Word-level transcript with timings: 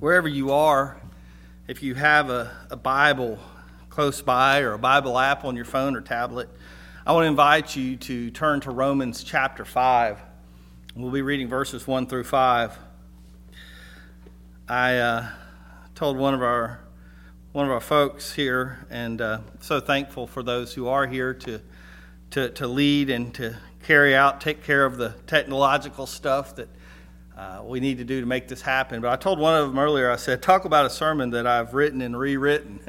wherever 0.00 0.28
you 0.28 0.52
are, 0.52 0.96
if 1.66 1.82
you 1.82 1.94
have 1.94 2.30
a, 2.30 2.56
a 2.70 2.76
Bible 2.76 3.38
close 3.90 4.22
by 4.22 4.60
or 4.60 4.74
a 4.74 4.78
Bible 4.78 5.18
app 5.18 5.44
on 5.44 5.56
your 5.56 5.64
phone 5.64 5.96
or 5.96 6.00
tablet, 6.00 6.48
I 7.04 7.12
want 7.12 7.24
to 7.24 7.28
invite 7.28 7.74
you 7.74 7.96
to 7.96 8.30
turn 8.30 8.60
to 8.60 8.70
Romans 8.70 9.24
chapter 9.24 9.64
5. 9.64 10.20
We'll 10.94 11.10
be 11.10 11.22
reading 11.22 11.48
verses 11.48 11.86
1 11.86 12.06
through 12.06 12.24
5. 12.24 12.78
I 14.68 14.98
uh, 14.98 15.28
told 15.94 16.16
one 16.16 16.34
of 16.34 16.42
our 16.42 16.80
one 17.52 17.64
of 17.64 17.72
our 17.72 17.80
folks 17.80 18.34
here, 18.34 18.86
and 18.90 19.20
uh, 19.20 19.38
so 19.60 19.80
thankful 19.80 20.26
for 20.26 20.42
those 20.42 20.74
who 20.74 20.86
are 20.86 21.06
here 21.06 21.32
to, 21.32 21.60
to, 22.30 22.50
to 22.50 22.68
lead 22.68 23.08
and 23.08 23.34
to 23.34 23.56
carry 23.82 24.14
out, 24.14 24.40
take 24.40 24.62
care 24.62 24.84
of 24.84 24.98
the 24.98 25.14
technological 25.26 26.06
stuff 26.06 26.54
that 26.56 26.68
uh, 27.38 27.62
we 27.62 27.78
need 27.78 27.98
to 27.98 28.04
do 28.04 28.20
to 28.20 28.26
make 28.26 28.48
this 28.48 28.60
happen. 28.60 29.00
But 29.00 29.12
I 29.12 29.16
told 29.16 29.38
one 29.38 29.54
of 29.54 29.68
them 29.68 29.78
earlier, 29.78 30.10
I 30.10 30.16
said, 30.16 30.42
talk 30.42 30.64
about 30.64 30.86
a 30.86 30.90
sermon 30.90 31.30
that 31.30 31.46
I've 31.46 31.72
written 31.72 32.02
and 32.02 32.18
rewritten 32.18 32.80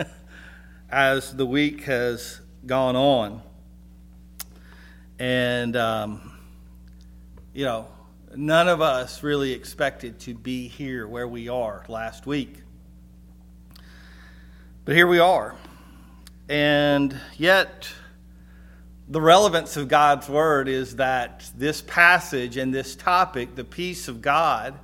as 0.90 1.36
the 1.36 1.46
week 1.46 1.84
has 1.84 2.42
gone 2.66 2.96
on. 2.96 3.44
And, 5.20 5.78
um, 5.78 6.32
you 7.54 7.64
know, 7.64 7.90
none 8.36 8.68
of 8.68 8.82
us 8.82 9.22
really 9.22 9.52
expected 9.52 10.20
to 10.22 10.34
be 10.34 10.68
here 10.68 11.08
where 11.08 11.28
we 11.28 11.48
are 11.48 11.86
last 11.88 12.26
week. 12.26 12.64
But 14.84 14.96
here 14.96 15.06
we 15.06 15.20
are. 15.20 15.54
And 16.48 17.16
yet, 17.38 17.88
the 19.10 19.20
relevance 19.20 19.76
of 19.76 19.88
God's 19.88 20.30
word 20.30 20.68
is 20.68 20.98
that 20.98 21.50
this 21.58 21.82
passage 21.82 22.58
and 22.58 22.72
this 22.72 22.96
topic, 22.96 23.56
the 23.56 23.64
peace 23.64 24.08
of 24.08 24.22
God, 24.22 24.80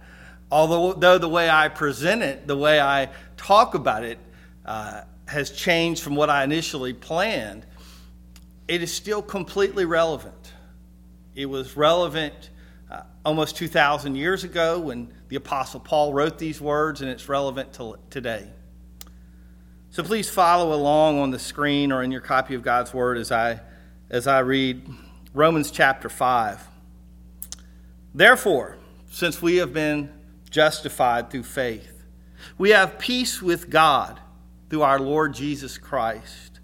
although 0.52 1.20
the 1.20 1.30
way 1.30 1.48
I 1.48 1.70
present 1.70 2.24
it, 2.24 2.48
the 2.48 2.58
way 2.58 2.82
I 2.82 3.10
talk 3.38 3.76
about 3.76 4.04
it, 4.04 4.18
uh, 4.66 5.02
has 5.28 5.52
changed 5.52 6.02
from 6.02 6.16
what 6.16 6.32
I 6.32 6.44
initially 6.44 6.94
planned, 6.94 7.68
it 8.68 8.82
is 8.82 8.92
still 8.92 9.22
completely 9.22 9.86
relevant. 9.86 10.54
It 11.36 11.46
was 11.46 11.78
relevant 11.78 12.50
uh, 12.90 13.02
almost 13.24 13.58
2,000 13.58 14.16
years 14.16 14.44
ago 14.44 14.80
when 14.80 15.14
the 15.28 15.36
Apostle 15.36 15.80
Paul 15.80 16.14
wrote 16.14 16.40
these 16.40 16.60
words, 16.60 17.02
and 17.02 17.12
it's 17.12 17.30
relevant 17.30 17.74
to 17.74 17.98
today. 18.10 18.50
So 19.92 20.02
please 20.02 20.30
follow 20.30 20.74
along 20.74 21.20
on 21.20 21.30
the 21.30 21.40
screen 21.40 21.92
or 21.92 22.02
in 22.02 22.12
your 22.12 22.22
copy 22.22 22.56
of 22.56 22.64
God's 22.64 22.94
Word 22.94 23.18
as 23.18 23.32
I 23.32 23.62
as 24.10 24.28
I 24.28 24.40
read 24.40 24.88
Romans 25.34 25.72
chapter 25.72 26.10
5. 26.10 26.68
Therefore, 28.14 28.78
since 29.10 29.42
we 29.42 29.58
have 29.58 29.74
been 29.74 30.12
justified 30.50 31.32
through 31.32 31.44
faith, 31.44 32.04
we 32.58 32.70
have 32.70 33.00
peace 33.00 33.42
with 33.42 33.70
God 33.70 34.20
through 34.70 34.84
our 34.84 35.00
Lord 35.00 35.34
Jesus 35.34 35.78
Christ, 35.78 36.60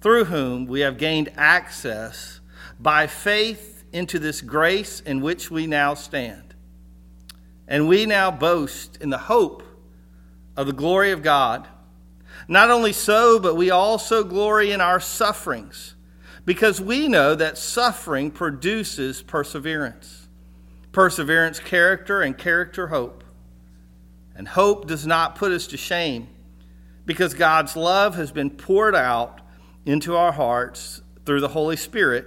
through 0.00 0.24
whom 0.24 0.66
we 0.66 0.80
have 0.80 0.96
gained 0.96 1.30
access 1.36 2.40
by 2.78 3.06
faith 3.06 3.84
into 3.92 4.18
this 4.18 4.40
grace 4.40 5.00
in 5.00 5.20
which 5.20 5.50
we 5.50 5.66
now 5.66 5.92
stand. 5.92 6.54
And 7.68 7.88
we 7.88 8.06
now 8.06 8.30
boast 8.30 8.96
in 9.02 9.10
the 9.10 9.18
hope 9.18 9.62
of 10.56 10.66
the 10.66 10.72
glory 10.72 11.10
of 11.10 11.22
God. 11.22 11.68
Not 12.48 12.70
only 12.70 12.92
so, 12.92 13.38
but 13.38 13.54
we 13.54 13.70
also 13.70 14.24
glory 14.24 14.72
in 14.72 14.80
our 14.80 14.98
sufferings 14.98 15.94
because 16.44 16.80
we 16.80 17.08
know 17.08 17.34
that 17.34 17.58
suffering 17.58 18.30
produces 18.30 19.22
perseverance. 19.22 20.28
Perseverance, 20.92 21.60
character, 21.60 22.22
and 22.22 22.36
character, 22.36 22.88
hope. 22.88 23.22
And 24.34 24.48
hope 24.48 24.86
does 24.86 25.06
not 25.06 25.36
put 25.36 25.52
us 25.52 25.66
to 25.68 25.76
shame 25.76 26.28
because 27.06 27.34
God's 27.34 27.76
love 27.76 28.14
has 28.16 28.32
been 28.32 28.50
poured 28.50 28.94
out 28.94 29.40
into 29.84 30.16
our 30.16 30.32
hearts 30.32 31.02
through 31.26 31.40
the 31.40 31.48
Holy 31.48 31.76
Spirit 31.76 32.26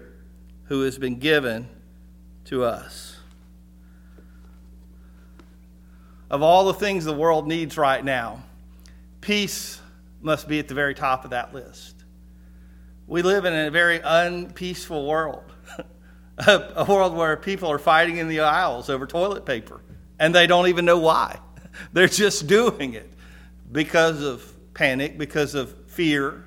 who 0.65 0.81
has 0.81 0.97
been 0.97 1.19
given 1.19 1.69
to 2.45 2.63
us. 2.63 3.17
Of 6.29 6.41
all 6.41 6.65
the 6.65 6.73
things 6.73 7.05
the 7.05 7.13
world 7.13 7.47
needs 7.47 7.77
right 7.77 8.03
now, 8.03 8.43
peace 9.21 9.79
must 10.21 10.47
be 10.47 10.59
at 10.59 10.67
the 10.67 10.73
very 10.73 10.95
top 10.95 11.25
of 11.25 11.31
that 11.31 11.53
list. 11.53 11.92
We 13.05 13.21
live 13.21 13.45
in 13.45 13.53
a 13.53 13.69
very 13.69 13.99
unpeaceful 14.03 15.05
world, 15.05 15.43
a 16.37 16.85
world 16.87 17.15
where 17.15 17.35
people 17.35 17.69
are 17.69 17.79
fighting 17.79 18.17
in 18.17 18.29
the 18.29 18.41
aisles 18.41 18.89
over 18.89 19.05
toilet 19.05 19.45
paper, 19.45 19.81
and 20.19 20.33
they 20.33 20.47
don't 20.47 20.67
even 20.67 20.85
know 20.85 20.99
why. 20.99 21.39
They're 21.93 22.07
just 22.07 22.47
doing 22.47 22.93
it 22.93 23.11
because 23.71 24.21
of 24.21 24.49
panic, 24.73 25.17
because 25.17 25.53
of 25.53 25.73
fear, 25.87 26.45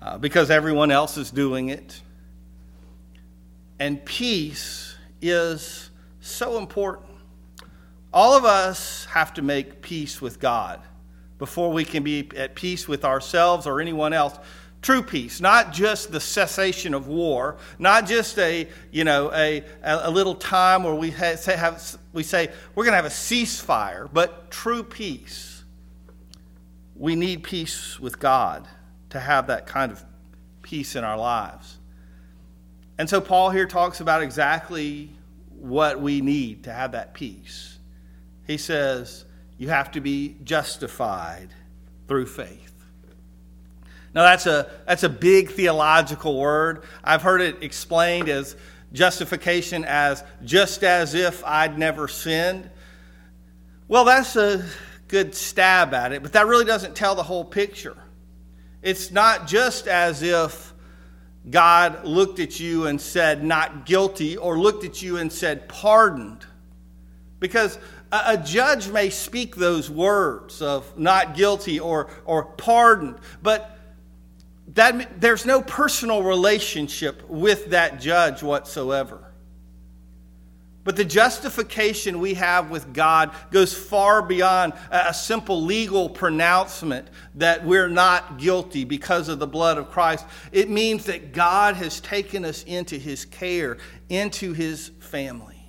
uh, 0.00 0.18
because 0.18 0.50
everyone 0.50 0.90
else 0.90 1.16
is 1.16 1.30
doing 1.30 1.70
it. 1.70 2.00
And 3.78 4.04
peace 4.04 4.94
is 5.22 5.90
so 6.20 6.58
important. 6.58 7.08
All 8.12 8.34
of 8.34 8.44
us 8.44 9.06
have 9.06 9.32
to 9.34 9.42
make 9.42 9.80
peace 9.80 10.20
with 10.20 10.38
God 10.38 10.80
before 11.38 11.72
we 11.72 11.84
can 11.84 12.02
be 12.02 12.28
at 12.36 12.54
peace 12.54 12.86
with 12.86 13.04
ourselves 13.04 13.66
or 13.66 13.80
anyone 13.80 14.12
else 14.12 14.38
true 14.82 15.02
peace 15.02 15.40
not 15.40 15.72
just 15.72 16.10
the 16.10 16.20
cessation 16.20 16.92
of 16.92 17.06
war 17.06 17.56
not 17.78 18.04
just 18.04 18.36
a 18.40 18.68
you 18.90 19.04
know 19.04 19.32
a, 19.32 19.64
a 19.84 20.10
little 20.10 20.34
time 20.34 20.82
where 20.82 20.94
we 20.94 21.10
have, 21.10 21.42
have, 21.44 21.96
we 22.12 22.24
say 22.24 22.48
we're 22.74 22.84
going 22.84 22.92
to 22.92 22.96
have 22.96 23.04
a 23.06 23.08
ceasefire 23.08 24.08
but 24.12 24.50
true 24.50 24.82
peace. 24.82 25.62
We 26.96 27.14
need 27.14 27.44
peace 27.44 27.98
with 27.98 28.18
god 28.18 28.68
to 29.10 29.20
have 29.20 29.46
that 29.46 29.66
kind 29.66 29.92
of 29.92 30.04
peace 30.62 30.96
in 30.96 31.04
our 31.04 31.16
lives. 31.16 31.78
And 32.98 33.08
so 33.08 33.20
paul 33.20 33.50
here 33.50 33.66
talks 33.66 34.00
about 34.00 34.20
exactly 34.20 35.10
what 35.50 36.00
we 36.00 36.20
need 36.20 36.64
to 36.64 36.72
have 36.72 36.92
that 36.92 37.14
peace. 37.14 37.78
He 38.48 38.56
says 38.56 39.24
you 39.58 39.68
have 39.68 39.92
to 39.92 40.00
be 40.00 40.36
justified 40.42 41.50
through 42.08 42.26
faith 42.26 42.71
now, 44.14 44.24
that's 44.24 44.46
a, 44.46 44.70
that's 44.86 45.04
a 45.04 45.08
big 45.08 45.52
theological 45.52 46.38
word. 46.38 46.84
I've 47.02 47.22
heard 47.22 47.40
it 47.40 47.62
explained 47.62 48.28
as 48.28 48.56
justification 48.92 49.84
as 49.86 50.22
just 50.44 50.84
as 50.84 51.14
if 51.14 51.42
I'd 51.44 51.78
never 51.78 52.08
sinned. 52.08 52.68
Well, 53.88 54.04
that's 54.04 54.36
a 54.36 54.66
good 55.08 55.34
stab 55.34 55.94
at 55.94 56.12
it, 56.12 56.22
but 56.22 56.34
that 56.34 56.46
really 56.46 56.66
doesn't 56.66 56.94
tell 56.94 57.14
the 57.14 57.22
whole 57.22 57.44
picture. 57.44 57.96
It's 58.82 59.10
not 59.10 59.46
just 59.46 59.88
as 59.88 60.22
if 60.22 60.74
God 61.48 62.04
looked 62.04 62.38
at 62.38 62.60
you 62.60 62.86
and 62.86 63.00
said, 63.00 63.42
not 63.42 63.86
guilty, 63.86 64.36
or 64.36 64.58
looked 64.58 64.84
at 64.84 65.00
you 65.00 65.16
and 65.16 65.32
said, 65.32 65.68
pardoned. 65.68 66.44
Because 67.40 67.78
a 68.12 68.36
judge 68.36 68.88
may 68.88 69.08
speak 69.08 69.56
those 69.56 69.90
words 69.90 70.60
of 70.60 70.98
not 70.98 71.34
guilty 71.34 71.80
or, 71.80 72.10
or 72.24 72.44
pardoned, 72.44 73.16
but 73.42 73.78
that, 74.74 75.20
there's 75.20 75.44
no 75.44 75.60
personal 75.60 76.22
relationship 76.22 77.28
with 77.28 77.70
that 77.70 78.00
judge 78.00 78.42
whatsoever. 78.42 79.32
But 80.84 80.96
the 80.96 81.04
justification 81.04 82.18
we 82.18 82.34
have 82.34 82.70
with 82.70 82.92
God 82.92 83.30
goes 83.52 83.72
far 83.72 84.20
beyond 84.20 84.72
a 84.90 85.14
simple 85.14 85.62
legal 85.62 86.08
pronouncement 86.08 87.06
that 87.36 87.64
we're 87.64 87.88
not 87.88 88.38
guilty 88.38 88.82
because 88.84 89.28
of 89.28 89.38
the 89.38 89.46
blood 89.46 89.78
of 89.78 89.90
Christ. 89.90 90.26
It 90.50 90.68
means 90.68 91.04
that 91.04 91.32
God 91.32 91.76
has 91.76 92.00
taken 92.00 92.44
us 92.44 92.64
into 92.64 92.96
his 92.98 93.24
care, 93.24 93.78
into 94.08 94.54
his 94.54 94.88
family. 94.98 95.62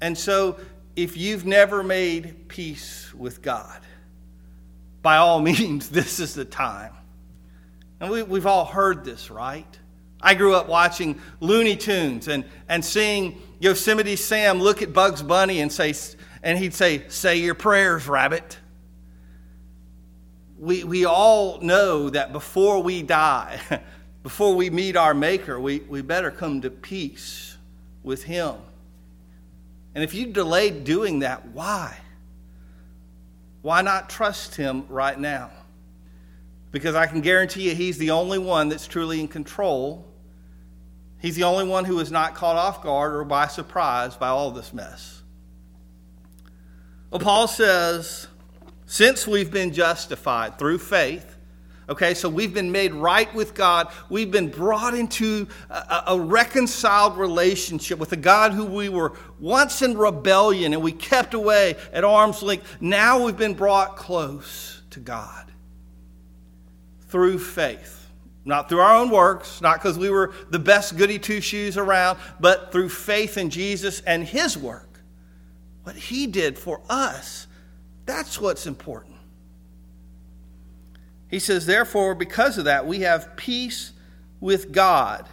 And 0.00 0.16
so, 0.16 0.58
if 0.96 1.16
you've 1.16 1.46
never 1.46 1.82
made 1.82 2.48
peace 2.48 3.12
with 3.14 3.42
God, 3.42 3.80
by 5.02 5.16
all 5.16 5.40
means, 5.42 5.90
this 5.90 6.20
is 6.20 6.34
the 6.34 6.46
time. 6.46 6.92
And 8.02 8.10
we, 8.10 8.24
we've 8.24 8.46
all 8.46 8.64
heard 8.64 9.04
this, 9.04 9.30
right? 9.30 9.78
I 10.20 10.34
grew 10.34 10.56
up 10.56 10.68
watching 10.68 11.20
Looney 11.38 11.76
Tunes 11.76 12.26
and, 12.26 12.44
and 12.68 12.84
seeing 12.84 13.40
Yosemite 13.60 14.16
Sam 14.16 14.58
look 14.58 14.82
at 14.82 14.92
Bugs 14.92 15.22
Bunny 15.22 15.60
and 15.60 15.70
say, 15.70 15.94
and 16.42 16.58
he'd 16.58 16.74
say, 16.74 17.08
Say 17.08 17.36
your 17.36 17.54
prayers, 17.54 18.08
rabbit. 18.08 18.58
We, 20.58 20.82
we 20.82 21.04
all 21.04 21.60
know 21.60 22.10
that 22.10 22.32
before 22.32 22.82
we 22.82 23.04
die, 23.04 23.60
before 24.24 24.56
we 24.56 24.68
meet 24.68 24.96
our 24.96 25.14
Maker, 25.14 25.60
we, 25.60 25.78
we 25.78 26.02
better 26.02 26.32
come 26.32 26.60
to 26.62 26.70
peace 26.70 27.56
with 28.02 28.24
Him. 28.24 28.56
And 29.94 30.02
if 30.02 30.12
you 30.12 30.26
delayed 30.26 30.82
doing 30.82 31.20
that, 31.20 31.46
why? 31.50 31.96
Why 33.60 33.80
not 33.80 34.10
trust 34.10 34.56
Him 34.56 34.86
right 34.88 35.18
now? 35.18 35.50
Because 36.72 36.94
I 36.94 37.06
can 37.06 37.20
guarantee 37.20 37.68
you 37.68 37.74
he's 37.74 37.98
the 37.98 38.10
only 38.10 38.38
one 38.38 38.70
that's 38.70 38.88
truly 38.88 39.20
in 39.20 39.28
control. 39.28 40.08
He's 41.20 41.36
the 41.36 41.44
only 41.44 41.68
one 41.68 41.84
who 41.84 42.00
is 42.00 42.10
not 42.10 42.34
caught 42.34 42.56
off 42.56 42.82
guard 42.82 43.14
or 43.14 43.24
by 43.24 43.46
surprise 43.46 44.16
by 44.16 44.28
all 44.28 44.50
this 44.50 44.72
mess. 44.72 45.22
Well, 47.10 47.20
Paul 47.20 47.46
says, 47.46 48.26
since 48.86 49.26
we've 49.26 49.50
been 49.50 49.72
justified 49.72 50.58
through 50.58 50.78
faith, 50.78 51.28
Okay, 51.88 52.14
so 52.14 52.28
we've 52.28 52.54
been 52.54 52.70
made 52.70 52.94
right 52.94 53.32
with 53.34 53.54
God. 53.54 53.88
We've 54.08 54.30
been 54.30 54.48
brought 54.48 54.94
into 54.94 55.48
a, 55.68 56.04
a, 56.06 56.20
reconciled 56.20 57.18
relationship 57.18 57.98
with 57.98 58.12
a 58.12 58.16
God 58.16 58.52
who 58.52 58.64
we 58.64 58.88
were 58.88 59.12
once 59.40 59.82
in 59.82 59.98
rebellion 59.98 60.72
and 60.72 60.82
we 60.82 60.92
kept 60.92 61.34
away 61.34 61.74
at 61.92 62.04
arm's 62.04 62.40
length. 62.40 62.78
Now 62.80 63.24
we've 63.24 63.36
been 63.36 63.54
brought 63.54 63.96
close 63.96 64.80
to 64.90 65.00
God 65.00 65.51
through 67.12 67.38
faith. 67.38 68.08
Not 68.44 68.68
through 68.68 68.80
our 68.80 68.96
own 68.96 69.10
works, 69.10 69.60
not 69.60 69.80
because 69.80 69.96
we 69.96 70.10
were 70.10 70.32
the 70.50 70.58
best 70.58 70.96
goody 70.96 71.18
two 71.18 71.40
shoes 71.40 71.76
around, 71.76 72.18
but 72.40 72.72
through 72.72 72.88
faith 72.88 73.38
in 73.38 73.50
Jesus 73.50 74.00
and 74.00 74.24
His 74.24 74.58
work. 74.58 75.00
What 75.84 75.94
He 75.94 76.26
did 76.26 76.58
for 76.58 76.80
us. 76.88 77.46
That's 78.04 78.40
what's 78.40 78.66
important. 78.66 79.14
He 81.28 81.38
says, 81.38 81.66
Therefore, 81.66 82.14
because 82.14 82.58
of 82.58 82.64
that, 82.64 82.86
we 82.86 83.00
have 83.00 83.36
peace 83.36 83.92
with 84.40 84.72
God 84.72 85.28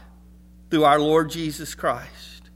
through 0.70 0.84
our 0.84 1.00
Lord 1.00 1.32
Jesus 1.32 1.74
Christ. 1.74 2.50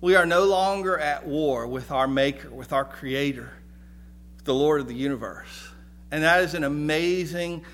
We 0.00 0.14
are 0.14 0.26
no 0.26 0.44
longer 0.44 0.98
at 0.98 1.26
war 1.26 1.66
with 1.66 1.90
our 1.90 2.06
Maker, 2.06 2.50
with 2.50 2.72
our 2.72 2.84
Creator, 2.84 3.50
the 4.44 4.54
Lord 4.54 4.80
of 4.82 4.88
the 4.88 4.94
universe. 4.94 5.65
And 6.10 6.22
that 6.22 6.42
is 6.42 6.54
an 6.54 6.64
amazing 6.64 7.64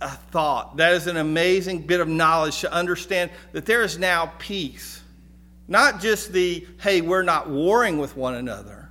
a 0.00 0.10
thought. 0.10 0.76
That 0.76 0.92
is 0.92 1.06
an 1.06 1.16
amazing 1.16 1.86
bit 1.86 2.00
of 2.00 2.08
knowledge 2.08 2.60
to 2.60 2.72
understand 2.72 3.30
that 3.52 3.64
there 3.64 3.82
is 3.82 3.98
now 3.98 4.32
peace. 4.38 5.00
Not 5.66 6.00
just 6.00 6.32
the, 6.32 6.66
hey, 6.80 7.00
we're 7.00 7.22
not 7.22 7.48
warring 7.48 7.98
with 7.98 8.16
one 8.16 8.34
another, 8.34 8.90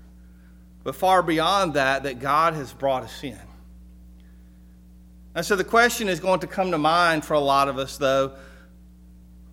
but 0.83 0.95
far 0.95 1.21
beyond 1.21 1.75
that, 1.75 2.03
that 2.03 2.19
God 2.19 2.55
has 2.55 2.73
brought 2.73 3.03
us 3.03 3.23
in. 3.23 3.39
And 5.35 5.45
so 5.45 5.55
the 5.55 5.63
question 5.63 6.09
is 6.09 6.19
going 6.19 6.39
to 6.41 6.47
come 6.47 6.71
to 6.71 6.77
mind 6.77 7.25
for 7.25 7.35
a 7.35 7.39
lot 7.39 7.67
of 7.67 7.77
us, 7.77 7.97
though. 7.97 8.33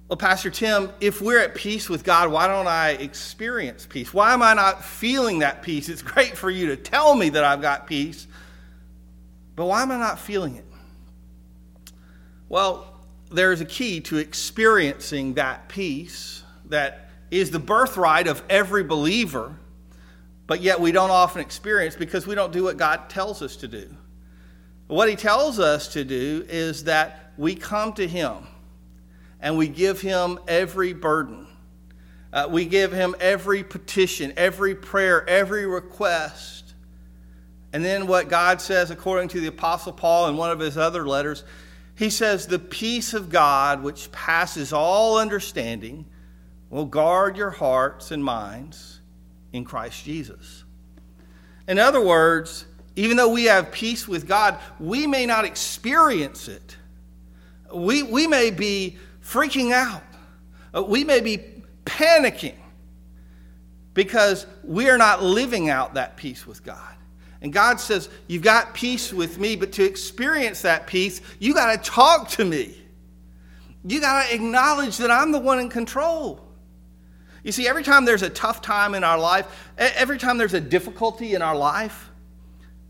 Well, 0.08 0.16
Pastor 0.16 0.50
Tim, 0.50 0.90
if 1.00 1.20
we're 1.20 1.38
at 1.38 1.54
peace 1.54 1.88
with 1.88 2.04
God, 2.04 2.32
why 2.32 2.48
don't 2.48 2.66
I 2.66 2.90
experience 2.90 3.86
peace? 3.86 4.12
Why 4.12 4.32
am 4.32 4.42
I 4.42 4.54
not 4.54 4.84
feeling 4.84 5.38
that 5.40 5.62
peace? 5.62 5.88
It's 5.88 6.02
great 6.02 6.36
for 6.36 6.50
you 6.50 6.66
to 6.68 6.76
tell 6.76 7.14
me 7.14 7.28
that 7.28 7.44
I've 7.44 7.62
got 7.62 7.86
peace, 7.86 8.26
but 9.56 9.66
why 9.66 9.82
am 9.82 9.90
I 9.90 9.98
not 9.98 10.18
feeling 10.18 10.56
it? 10.56 10.64
Well, 12.48 12.86
there's 13.30 13.60
a 13.60 13.64
key 13.64 14.00
to 14.02 14.18
experiencing 14.18 15.34
that 15.34 15.68
peace 15.68 16.42
that 16.66 17.10
is 17.30 17.50
the 17.50 17.58
birthright 17.58 18.26
of 18.26 18.42
every 18.50 18.82
believer, 18.82 19.54
but 20.46 20.60
yet 20.60 20.80
we 20.80 20.90
don't 20.90 21.10
often 21.10 21.40
experience 21.40 21.94
because 21.94 22.26
we 22.26 22.34
don't 22.34 22.52
do 22.52 22.64
what 22.64 22.76
God 22.76 23.08
tells 23.08 23.40
us 23.40 23.56
to 23.56 23.68
do. 23.68 23.88
What 24.88 25.08
He 25.08 25.14
tells 25.14 25.60
us 25.60 25.86
to 25.92 26.04
do 26.04 26.44
is 26.48 26.84
that 26.84 27.32
we 27.36 27.54
come 27.54 27.92
to 27.92 28.06
Him 28.06 28.46
and 29.40 29.56
we 29.56 29.68
give 29.68 30.00
Him 30.00 30.40
every 30.48 30.92
burden. 30.92 31.46
Uh, 32.32 32.48
we 32.50 32.64
give 32.64 32.92
Him 32.92 33.14
every 33.20 33.62
petition, 33.62 34.32
every 34.36 34.74
prayer, 34.74 35.28
every 35.28 35.66
request. 35.66 36.59
And 37.72 37.84
then 37.84 38.06
what 38.06 38.28
God 38.28 38.60
says, 38.60 38.90
according 38.90 39.28
to 39.28 39.40
the 39.40 39.46
Apostle 39.46 39.92
Paul 39.92 40.28
in 40.28 40.36
one 40.36 40.50
of 40.50 40.58
his 40.58 40.76
other 40.76 41.06
letters, 41.06 41.44
he 41.94 42.10
says, 42.10 42.46
The 42.46 42.58
peace 42.58 43.14
of 43.14 43.28
God, 43.28 43.82
which 43.82 44.10
passes 44.10 44.72
all 44.72 45.18
understanding, 45.18 46.06
will 46.68 46.86
guard 46.86 47.36
your 47.36 47.50
hearts 47.50 48.10
and 48.10 48.24
minds 48.24 49.00
in 49.52 49.64
Christ 49.64 50.04
Jesus. 50.04 50.64
In 51.68 51.78
other 51.78 52.00
words, 52.04 52.64
even 52.96 53.16
though 53.16 53.28
we 53.28 53.44
have 53.44 53.70
peace 53.70 54.08
with 54.08 54.26
God, 54.26 54.58
we 54.78 55.06
may 55.06 55.26
not 55.26 55.44
experience 55.44 56.48
it. 56.48 56.76
We, 57.72 58.02
we 58.02 58.26
may 58.26 58.50
be 58.50 58.98
freaking 59.24 59.72
out. 59.72 60.02
Uh, 60.74 60.82
we 60.82 61.04
may 61.04 61.20
be 61.20 61.38
panicking 61.84 62.56
because 63.94 64.46
we 64.64 64.88
are 64.88 64.98
not 64.98 65.22
living 65.22 65.68
out 65.68 65.94
that 65.94 66.16
peace 66.16 66.46
with 66.46 66.64
God. 66.64 66.94
And 67.42 67.52
God 67.52 67.80
says, 67.80 68.08
You've 68.26 68.42
got 68.42 68.74
peace 68.74 69.12
with 69.12 69.38
me, 69.38 69.56
but 69.56 69.72
to 69.72 69.84
experience 69.84 70.62
that 70.62 70.86
peace, 70.86 71.20
you 71.38 71.54
got 71.54 71.72
to 71.72 71.90
talk 71.90 72.28
to 72.30 72.44
me. 72.44 72.76
You 73.84 74.00
got 74.00 74.26
to 74.26 74.34
acknowledge 74.34 74.98
that 74.98 75.10
I'm 75.10 75.32
the 75.32 75.38
one 75.38 75.58
in 75.58 75.70
control. 75.70 76.46
You 77.42 77.52
see, 77.52 77.66
every 77.66 77.82
time 77.82 78.04
there's 78.04 78.22
a 78.22 78.28
tough 78.28 78.60
time 78.60 78.94
in 78.94 79.02
our 79.02 79.18
life, 79.18 79.46
every 79.78 80.18
time 80.18 80.36
there's 80.36 80.52
a 80.52 80.60
difficulty 80.60 81.34
in 81.34 81.40
our 81.40 81.56
life, 81.56 82.10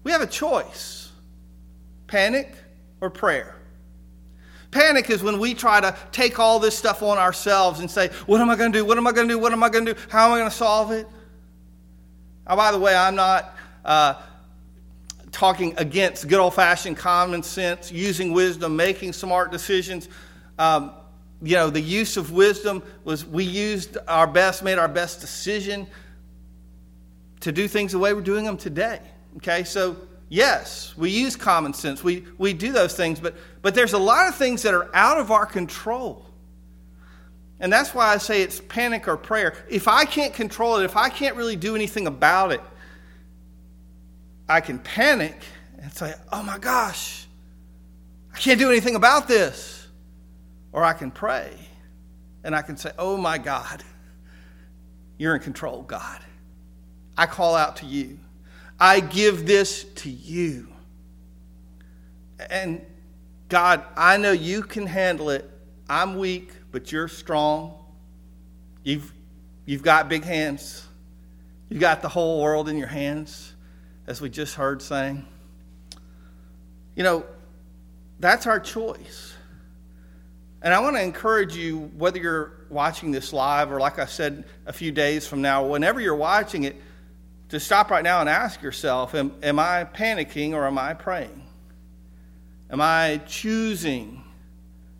we 0.02 0.10
have 0.10 0.22
a 0.22 0.26
choice 0.26 1.12
panic 2.08 2.52
or 3.00 3.08
prayer. 3.08 3.54
Panic 4.72 5.10
is 5.10 5.22
when 5.22 5.38
we 5.38 5.54
try 5.54 5.80
to 5.80 5.96
take 6.10 6.38
all 6.38 6.58
this 6.58 6.76
stuff 6.76 7.02
on 7.02 7.18
ourselves 7.18 7.80
and 7.80 7.90
say, 7.90 8.08
What 8.26 8.40
am 8.40 8.50
I 8.50 8.56
going 8.56 8.72
to 8.72 8.78
do? 8.80 8.84
What 8.84 8.98
am 8.98 9.06
I 9.06 9.12
going 9.12 9.28
to 9.28 9.34
do? 9.34 9.38
What 9.38 9.52
am 9.52 9.62
I 9.62 9.68
going 9.68 9.86
to 9.86 9.94
do? 9.94 10.00
How 10.08 10.26
am 10.26 10.32
I 10.32 10.38
going 10.38 10.50
to 10.50 10.56
solve 10.56 10.90
it? 10.90 11.06
Oh, 12.46 12.56
by 12.56 12.72
the 12.72 12.78
way, 12.78 12.94
I'm 12.94 13.14
not. 13.14 13.54
Uh, 13.84 14.14
talking 15.32 15.74
against 15.76 16.28
good 16.28 16.38
old 16.38 16.54
fashioned 16.54 16.96
common 16.96 17.42
sense, 17.42 17.92
using 17.92 18.32
wisdom, 18.32 18.76
making 18.76 19.12
smart 19.12 19.52
decisions. 19.52 20.08
Um, 20.58 20.92
you 21.42 21.56
know, 21.56 21.70
the 21.70 21.80
use 21.80 22.16
of 22.16 22.32
wisdom 22.32 22.82
was 23.04 23.24
we 23.24 23.44
used 23.44 23.96
our 24.08 24.26
best, 24.26 24.62
made 24.62 24.78
our 24.78 24.88
best 24.88 25.20
decision 25.20 25.86
to 27.40 27.52
do 27.52 27.66
things 27.66 27.92
the 27.92 27.98
way 27.98 28.12
we're 28.12 28.20
doing 28.20 28.44
them 28.44 28.56
today. 28.56 29.00
Okay, 29.38 29.64
so 29.64 29.96
yes, 30.28 30.94
we 30.96 31.10
use 31.10 31.36
common 31.36 31.72
sense, 31.72 32.04
we, 32.04 32.26
we 32.36 32.52
do 32.52 32.72
those 32.72 32.94
things, 32.94 33.20
but, 33.20 33.34
but 33.62 33.74
there's 33.74 33.94
a 33.94 33.98
lot 33.98 34.28
of 34.28 34.34
things 34.34 34.62
that 34.62 34.74
are 34.74 34.94
out 34.94 35.18
of 35.18 35.30
our 35.30 35.46
control. 35.46 36.26
And 37.60 37.72
that's 37.72 37.94
why 37.94 38.08
I 38.08 38.16
say 38.16 38.42
it's 38.42 38.60
panic 38.60 39.06
or 39.06 39.18
prayer. 39.18 39.54
If 39.68 39.86
I 39.86 40.06
can't 40.06 40.32
control 40.32 40.76
it, 40.76 40.84
if 40.84 40.96
I 40.96 41.10
can't 41.10 41.36
really 41.36 41.56
do 41.56 41.74
anything 41.74 42.06
about 42.06 42.52
it, 42.52 42.60
I 44.50 44.60
can 44.60 44.80
panic 44.80 45.36
and 45.80 45.92
say, 45.92 46.12
oh 46.32 46.42
my 46.42 46.58
gosh, 46.58 47.26
I 48.34 48.38
can't 48.38 48.58
do 48.58 48.68
anything 48.68 48.96
about 48.96 49.28
this. 49.28 49.86
Or 50.72 50.84
I 50.84 50.92
can 50.92 51.10
pray 51.10 51.52
and 52.42 52.54
I 52.54 52.62
can 52.62 52.76
say, 52.76 52.90
oh 52.98 53.16
my 53.16 53.38
God, 53.38 53.84
you're 55.18 55.36
in 55.36 55.40
control, 55.40 55.82
God. 55.82 56.20
I 57.16 57.26
call 57.26 57.54
out 57.54 57.76
to 57.76 57.86
you. 57.86 58.18
I 58.78 59.00
give 59.00 59.46
this 59.46 59.84
to 59.84 60.10
you. 60.10 60.68
And 62.50 62.84
God, 63.48 63.84
I 63.96 64.16
know 64.16 64.32
you 64.32 64.62
can 64.62 64.86
handle 64.86 65.30
it. 65.30 65.48
I'm 65.88 66.18
weak, 66.18 66.50
but 66.72 66.90
you're 66.90 67.08
strong. 67.08 67.74
You've, 68.82 69.12
you've 69.64 69.82
got 69.82 70.08
big 70.08 70.24
hands. 70.24 70.86
You've 71.68 71.80
got 71.80 72.02
the 72.02 72.08
whole 72.08 72.42
world 72.42 72.68
in 72.68 72.76
your 72.76 72.88
hands 72.88 73.52
as 74.10 74.20
we 74.20 74.28
just 74.28 74.56
heard 74.56 74.82
saying. 74.82 75.24
You 76.96 77.04
know, 77.04 77.24
that's 78.18 78.44
our 78.48 78.58
choice. 78.58 79.32
And 80.62 80.74
I 80.74 80.80
want 80.80 80.96
to 80.96 81.02
encourage 81.02 81.54
you, 81.54 81.92
whether 81.96 82.18
you're 82.18 82.52
watching 82.70 83.12
this 83.12 83.32
live 83.32 83.70
or, 83.70 83.78
like 83.78 84.00
I 84.00 84.06
said, 84.06 84.46
a 84.66 84.72
few 84.72 84.90
days 84.90 85.28
from 85.28 85.42
now, 85.42 85.64
whenever 85.64 86.00
you're 86.00 86.16
watching 86.16 86.64
it, 86.64 86.74
to 87.50 87.60
stop 87.60 87.88
right 87.88 88.02
now 88.02 88.20
and 88.20 88.28
ask 88.28 88.60
yourself 88.62 89.14
Am, 89.14 89.32
am 89.44 89.60
I 89.60 89.84
panicking 89.84 90.54
or 90.54 90.66
am 90.66 90.76
I 90.76 90.94
praying? 90.94 91.46
Am 92.68 92.80
I 92.80 93.20
choosing 93.28 94.24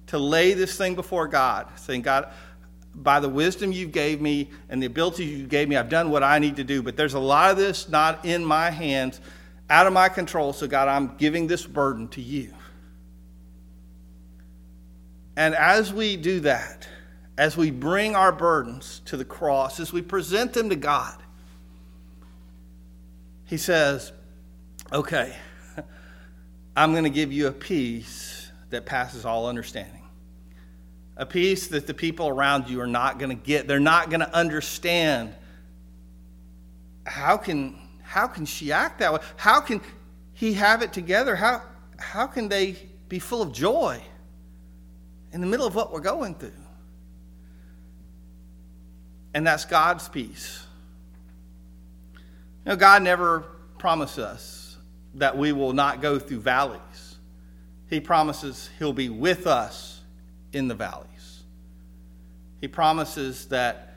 to 0.06 0.18
lay 0.18 0.54
this 0.54 0.78
thing 0.78 0.94
before 0.94 1.26
God, 1.26 1.66
saying, 1.80 2.02
God, 2.02 2.32
by 2.94 3.20
the 3.20 3.28
wisdom 3.28 3.72
you 3.72 3.86
gave 3.86 4.20
me 4.20 4.50
and 4.68 4.82
the 4.82 4.86
ability 4.86 5.24
you 5.24 5.46
gave 5.46 5.68
me, 5.68 5.76
I've 5.76 5.88
done 5.88 6.10
what 6.10 6.22
I 6.22 6.38
need 6.38 6.56
to 6.56 6.64
do. 6.64 6.82
But 6.82 6.96
there's 6.96 7.14
a 7.14 7.20
lot 7.20 7.50
of 7.50 7.56
this 7.56 7.88
not 7.88 8.24
in 8.24 8.44
my 8.44 8.70
hands, 8.70 9.20
out 9.68 9.86
of 9.86 9.92
my 9.92 10.08
control. 10.08 10.52
So, 10.52 10.66
God, 10.66 10.88
I'm 10.88 11.16
giving 11.16 11.46
this 11.46 11.66
burden 11.66 12.08
to 12.08 12.20
you. 12.20 12.52
And 15.36 15.54
as 15.54 15.92
we 15.92 16.16
do 16.16 16.40
that, 16.40 16.88
as 17.38 17.56
we 17.56 17.70
bring 17.70 18.14
our 18.14 18.32
burdens 18.32 19.00
to 19.06 19.16
the 19.16 19.24
cross, 19.24 19.80
as 19.80 19.92
we 19.92 20.02
present 20.02 20.52
them 20.52 20.68
to 20.68 20.76
God, 20.76 21.16
He 23.46 23.56
says, 23.56 24.12
Okay, 24.92 25.34
I'm 26.76 26.92
going 26.92 27.04
to 27.04 27.10
give 27.10 27.32
you 27.32 27.46
a 27.46 27.52
peace 27.52 28.50
that 28.70 28.84
passes 28.84 29.24
all 29.24 29.46
understanding 29.48 29.99
a 31.20 31.26
peace 31.26 31.66
that 31.68 31.86
the 31.86 31.92
people 31.92 32.28
around 32.28 32.70
you 32.70 32.80
are 32.80 32.86
not 32.86 33.18
going 33.18 33.28
to 33.28 33.44
get. 33.44 33.68
They're 33.68 33.78
not 33.78 34.08
going 34.08 34.20
to 34.20 34.34
understand. 34.34 35.34
How 37.04 37.36
can, 37.36 37.76
how 38.02 38.26
can 38.26 38.46
she 38.46 38.72
act 38.72 39.00
that 39.00 39.12
way? 39.12 39.20
How 39.36 39.60
can 39.60 39.82
he 40.32 40.54
have 40.54 40.80
it 40.80 40.94
together? 40.94 41.36
How, 41.36 41.62
how 41.98 42.26
can 42.26 42.48
they 42.48 42.74
be 43.10 43.18
full 43.18 43.42
of 43.42 43.52
joy 43.52 44.02
in 45.32 45.42
the 45.42 45.46
middle 45.46 45.66
of 45.66 45.74
what 45.74 45.92
we're 45.92 46.00
going 46.00 46.34
through? 46.34 46.52
And 49.34 49.46
that's 49.46 49.66
God's 49.66 50.08
peace. 50.08 50.64
You 52.14 52.70
know, 52.70 52.76
God 52.76 53.02
never 53.02 53.40
promised 53.76 54.18
us 54.18 54.78
that 55.16 55.36
we 55.36 55.52
will 55.52 55.74
not 55.74 56.00
go 56.00 56.18
through 56.18 56.40
valleys. 56.40 56.80
He 57.90 58.00
promises 58.00 58.70
He'll 58.78 58.94
be 58.94 59.10
with 59.10 59.46
us 59.46 60.00
in 60.54 60.66
the 60.66 60.74
valleys. 60.74 61.09
He 62.60 62.68
promises 62.68 63.46
that 63.46 63.94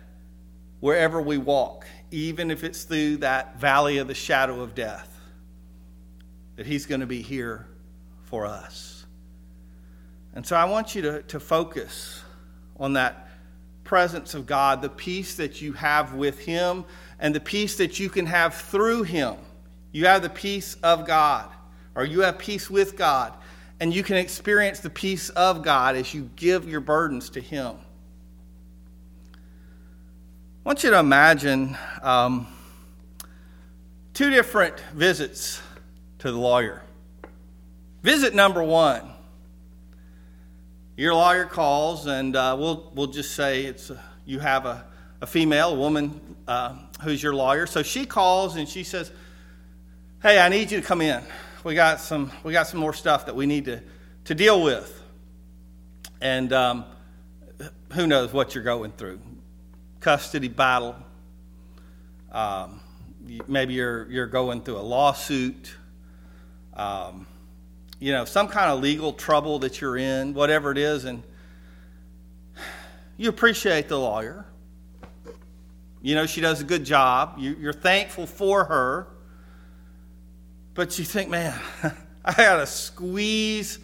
wherever 0.80 1.22
we 1.22 1.38
walk, 1.38 1.86
even 2.12 2.52
if 2.52 2.64
it's 2.64 2.84
through 2.84 3.18
that 3.18 3.60
valley 3.60 3.98
of 3.98 4.08
the 4.08 4.14
shadow 4.14 4.62
of 4.62 4.76
death, 4.76 5.10
that 6.56 6.66
He's 6.66 6.86
going 6.86 7.02
to 7.02 7.08
be 7.08 7.22
here 7.22 7.68
for 8.24 8.46
us. 8.46 9.06
And 10.36 10.46
so 10.46 10.56
I 10.56 10.66
want 10.66 10.96
you 10.96 11.02
to, 11.04 11.22
to 11.24 11.40
focus 11.40 12.22
on 12.78 12.94
that 12.94 13.30
presence 13.84 14.34
of 14.34 14.46
God, 14.46 14.82
the 14.82 14.90
peace 14.90 15.36
that 15.36 15.62
you 15.62 15.74
have 15.74 16.14
with 16.14 16.40
Him, 16.40 16.86
and 17.20 17.36
the 17.36 17.40
peace 17.40 17.78
that 17.78 18.00
you 18.00 18.10
can 18.10 18.26
have 18.26 18.56
through 18.56 19.04
Him. 19.04 19.36
You 19.92 20.08
have 20.08 20.22
the 20.22 20.30
peace 20.30 20.76
of 20.84 21.06
God, 21.06 21.50
or 21.96 22.04
you 22.04 22.22
have 22.22 22.38
peace 22.38 22.70
with 22.70 22.98
God, 22.98 23.34
and 23.80 23.94
you 23.94 24.04
can 24.04 24.18
experience 24.18 24.80
the 24.80 24.90
peace 24.90 25.30
of 25.30 25.64
God 25.64 25.96
as 25.96 26.14
you 26.14 26.30
give 26.36 26.68
your 26.68 26.82
burdens 26.82 27.30
to 27.32 27.42
Him. 27.42 27.76
I 30.66 30.70
want 30.70 30.82
you 30.82 30.92
to 30.92 31.00
imagine 31.00 31.76
um, 32.02 32.48
two 34.14 34.30
different 34.30 34.80
visits 34.94 35.62
to 36.20 36.32
the 36.32 36.38
lawyer. 36.38 36.82
Visit 38.02 38.34
number 38.34 38.64
one 38.64 39.10
your 40.96 41.16
lawyer 41.16 41.44
calls, 41.44 42.06
and 42.06 42.38
uh, 42.38 42.56
we'll, 42.58 42.94
we'll 42.96 43.08
just 43.08 43.36
say 43.36 43.66
it's 43.66 43.90
a, 43.90 44.02
you 44.26 44.40
have 44.40 44.66
a, 44.66 44.86
a 45.20 45.28
female, 45.28 45.72
a 45.74 45.76
woman 45.76 46.38
uh, 46.48 46.78
who's 47.02 47.22
your 47.22 47.36
lawyer. 47.36 47.66
So 47.66 47.84
she 47.84 48.06
calls 48.06 48.56
and 48.56 48.70
she 48.70 48.86
says, 48.86 49.12
Hey, 50.22 50.40
I 50.40 50.48
need 50.48 50.72
you 50.72 50.80
to 50.80 50.88
come 50.88 51.02
in. 51.02 51.22
We 51.66 51.76
got 51.76 52.00
some, 52.00 52.32
we 52.42 52.54
got 52.54 52.68
some 52.68 52.80
more 52.80 52.94
stuff 52.94 53.26
that 53.26 53.36
we 53.36 53.48
need 53.48 53.66
to, 53.66 53.82
to 54.26 54.34
deal 54.34 54.64
with. 54.64 55.04
And 56.22 56.54
um, 56.54 56.86
who 57.92 58.08
knows 58.08 58.32
what 58.32 58.56
you're 58.56 58.64
going 58.64 58.94
through 58.94 59.20
custody 60.04 60.50
battle. 60.50 60.96
Um, 62.30 62.82
maybe 63.48 63.74
you're, 63.74 64.12
you're 64.12 64.28
going 64.28 64.62
through 64.62 64.78
a 64.78 64.84
lawsuit. 64.84 65.74
Um, 66.74 67.26
you 68.02 68.12
know, 68.12 68.26
some 68.26 68.50
kind 68.50 68.70
of 68.70 68.82
legal 68.82 69.14
trouble 69.14 69.60
that 69.60 69.80
you're 69.80 69.96
in, 69.96 70.34
whatever 70.34 70.72
it 70.72 70.78
is, 70.78 71.06
and 71.06 71.24
you 73.16 73.30
appreciate 73.30 73.88
the 73.88 73.98
lawyer. 73.98 74.46
You 76.02 76.16
know, 76.16 76.26
she 76.26 76.42
does 76.42 76.60
a 76.60 76.66
good 76.66 76.84
job. 76.84 77.36
You, 77.38 77.70
are 77.70 77.74
thankful 77.74 78.28
for 78.28 78.66
her. 78.66 79.08
But 80.74 81.00
you 81.00 81.06
think, 81.06 81.30
man, 81.30 81.58
I 82.26 82.34
got 82.34 82.58
to 82.58 82.68
squeeze 82.68 83.80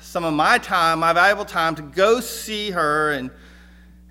some 0.00 0.24
of 0.24 0.32
my 0.32 0.58
time, 0.58 1.00
my 1.00 1.12
valuable 1.12 1.44
time, 1.44 1.74
to 1.74 1.82
go 1.82 2.20
see 2.20 2.70
her. 2.70 3.10
And, 3.10 3.32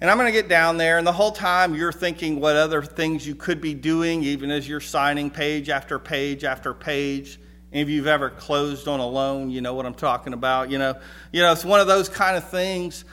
and 0.01 0.09
I'm 0.09 0.17
going 0.17 0.27
to 0.27 0.33
get 0.33 0.49
down 0.49 0.77
there. 0.77 0.97
And 0.97 1.07
the 1.07 1.13
whole 1.13 1.31
time 1.31 1.73
you're 1.73 1.91
thinking 1.91 2.39
what 2.39 2.55
other 2.55 2.81
things 2.81 3.25
you 3.25 3.35
could 3.35 3.61
be 3.61 3.73
doing, 3.73 4.23
even 4.23 4.51
as 4.51 4.67
you're 4.67 4.81
signing 4.81 5.29
page 5.29 5.69
after 5.69 5.99
page 5.99 6.43
after 6.43 6.73
page. 6.73 7.39
Any 7.71 7.81
of 7.81 7.89
you 7.89 7.99
have 7.99 8.07
ever 8.07 8.29
closed 8.29 8.87
on 8.87 8.99
a 8.99 9.07
loan, 9.07 9.49
you 9.49 9.61
know 9.61 9.73
what 9.73 9.85
I'm 9.85 9.95
talking 9.95 10.33
about. 10.33 10.69
You 10.69 10.77
know, 10.77 10.95
you 11.31 11.41
know, 11.41 11.51
it's 11.51 11.65
one 11.65 11.79
of 11.81 11.87
those 11.87 12.07
kind 12.07 12.37
of 12.37 12.49
things, 12.49 13.03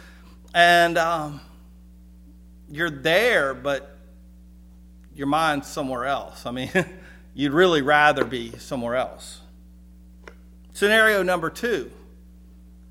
and 0.55 0.97
um, 0.99 1.41
you're 2.69 2.91
there, 2.91 3.55
but 3.55 3.99
your 5.15 5.27
mind's 5.27 5.67
somewhere 5.67 6.05
else. 6.05 6.47
I 6.47 6.53
mean, 6.53 6.71
you'd 7.35 7.53
really 7.53 7.83
rather 7.83 8.25
be 8.25 8.57
somewhere 8.59 8.95
else. 8.95 9.41
Scenario 10.75 11.25
number 11.25 11.51
two: 11.51 11.91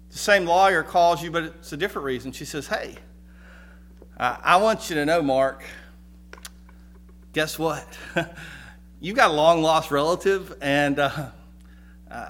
the 0.10 0.18
same 0.18 0.46
lawyer 0.46 0.84
calls 0.84 1.24
you, 1.24 1.32
but 1.32 1.44
it's 1.44 1.72
a 1.72 1.78
different 1.78 2.06
reason. 2.06 2.34
She 2.34 2.44
says, 2.44 2.68
"Hey, 2.68 2.98
I 4.24 4.58
want 4.58 4.90
you 4.90 4.96
to 4.98 5.06
know, 5.06 5.22
Mark. 5.22 5.64
Guess 7.34 7.58
what? 7.58 7.88
You've 9.00 9.16
got 9.16 9.32
a 9.32 9.34
long 9.34 9.62
lost 9.62 9.92
relative, 9.92 10.56
and." 10.62 11.00
Uh, 11.00 11.28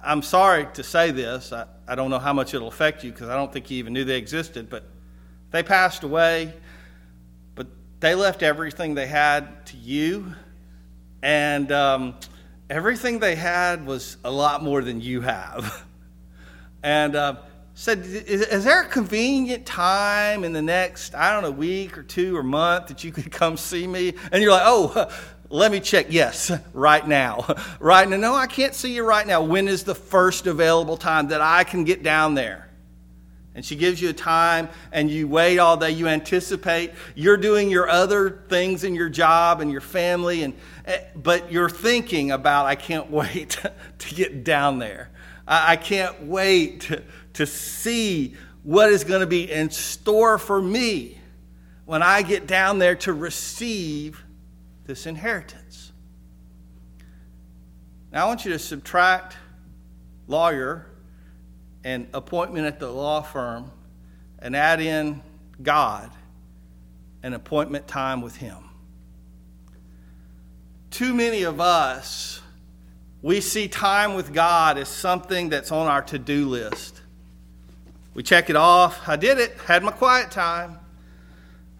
I'm 0.04 0.22
sorry 0.22 0.68
to 0.76 0.84
say 0.84 1.10
this. 1.10 1.52
I, 1.52 1.66
I 1.88 1.96
don't 1.96 2.12
know 2.12 2.20
how 2.20 2.34
much 2.34 2.54
it'll 2.54 2.68
affect 2.68 3.04
you 3.04 3.12
because 3.12 3.30
I 3.30 3.36
don't 3.36 3.52
think 3.52 3.72
you 3.72 3.80
even 3.80 3.94
knew 3.94 4.04
they 4.04 4.18
existed, 4.18 4.70
but 4.70 4.84
they 5.50 5.64
passed 5.64 6.04
away. 6.04 6.54
But 7.56 7.68
they 8.00 8.14
left 8.14 8.44
everything 8.44 8.94
they 8.94 9.08
had 9.08 9.66
to 9.68 9.78
you, 9.78 10.36
and 11.24 11.72
um, 11.72 12.16
everything 12.70 13.18
they 13.18 13.36
had 13.36 13.88
was 13.88 14.18
a 14.24 14.30
lot 14.30 14.62
more 14.62 14.84
than 14.84 15.02
you 15.02 15.22
have. 15.22 15.84
and 16.84 17.16
uh, 17.16 17.38
said, 17.74 18.00
is, 18.00 18.42
is, 18.42 18.66
there 18.66 18.82
a 18.82 18.88
convenient 18.88 19.66
time 19.66 20.44
in 20.44 20.54
the 20.54 20.62
next, 20.62 21.16
I 21.16 21.34
don't 21.34 21.44
know, 21.44 21.52
week 21.52 21.98
or 21.98 22.04
two 22.04 22.36
or 22.36 22.44
month 22.44 22.88
that 22.88 23.04
you 23.04 23.12
could 23.12 23.32
come 23.32 23.58
see 23.58 23.88
me? 23.88 24.14
And 24.32 24.42
you're 24.42 24.52
like, 24.52 24.64
oh, 24.66 25.12
let 25.50 25.72
me 25.72 25.80
check. 25.80 26.08
Yes, 26.10 26.52
right 26.74 27.08
now. 27.08 27.46
Right 27.80 28.08
now. 28.08 28.18
No, 28.18 28.36
I 28.36 28.48
can't 28.48 28.76
see 28.76 28.94
you 28.94 29.04
right 29.04 29.26
now. 29.26 29.42
When 29.42 29.68
is 29.68 29.84
the 29.84 29.96
first 29.96 30.48
available 30.48 30.98
time 30.98 31.30
that 31.30 31.42
I 31.42 31.64
can 31.64 31.84
get 31.84 32.04
down 32.04 32.36
there? 32.36 32.68
And 33.54 33.66
she 33.66 33.76
gives 33.76 34.02
you 34.02 34.10
a 34.10 34.14
time 34.14 34.70
and 34.94 35.10
you 35.10 35.28
wait 35.28 35.60
all 35.60 35.76
day. 35.76 35.92
You 35.92 36.08
anticipate. 36.08 36.94
You're 37.16 37.36
doing 37.36 37.70
your 37.70 37.90
other 37.90 38.44
things 38.48 38.86
in 38.86 38.96
your 38.96 39.10
job 39.10 39.60
and 39.60 39.70
your 39.70 39.82
family, 39.82 40.44
and, 40.44 40.54
eh, 40.86 41.00
but 41.16 41.52
you're 41.52 41.70
thinking 41.70 42.32
about, 42.32 42.66
I 42.66 42.76
can't 42.76 43.12
wait 43.12 43.60
to 44.00 44.16
get 44.16 44.46
down 44.46 44.80
there. 44.80 45.10
I 45.48 45.76
can't 45.76 46.28
wait 46.28 46.90
to 47.34 47.46
see 47.46 48.36
what 48.64 48.92
is 48.92 49.04
going 49.04 49.22
to 49.22 49.28
be 49.28 49.52
in 49.52 49.70
store 49.70 50.38
for 50.38 50.62
me 50.62 51.18
when 51.86 52.04
I 52.04 52.22
get 52.22 52.48
down 52.48 52.80
there 52.80 52.96
to 52.96 53.14
receive 53.14 54.24
this 54.86 55.06
inheritance. 55.06 55.92
Now, 58.12 58.26
I 58.26 58.28
want 58.28 58.46
you 58.46 58.52
to 58.52 58.60
subtract 58.60 59.38
lawyer 60.28 60.86
and 61.84 62.08
appointment 62.14 62.66
at 62.66 62.80
the 62.80 62.90
law 62.90 63.22
firm 63.22 63.72
and 64.40 64.56
add 64.56 64.82
in 64.82 65.22
God 65.62 66.12
and 67.24 67.34
appointment 67.34 67.88
time 67.88 68.22
with 68.22 68.36
Him. 68.36 68.58
Too 70.90 71.14
many 71.14 71.44
of 71.44 71.62
us, 71.62 72.42
we 73.22 73.40
see 73.40 73.68
time 73.68 74.14
with 74.14 74.34
God 74.34 74.78
as 74.78 74.90
something 74.90 75.50
that's 75.50 75.72
on 75.72 75.88
our 75.88 76.02
to 76.04 76.20
do 76.20 76.48
list. 76.48 77.01
We 78.14 78.24
check 78.24 78.50
it 78.50 78.56
off. 78.56 79.08
I 79.08 79.16
did 79.16 79.38
it, 79.38 79.58
had 79.66 79.84
my 79.84 79.92
quiet 79.92 80.32
time. 80.32 80.78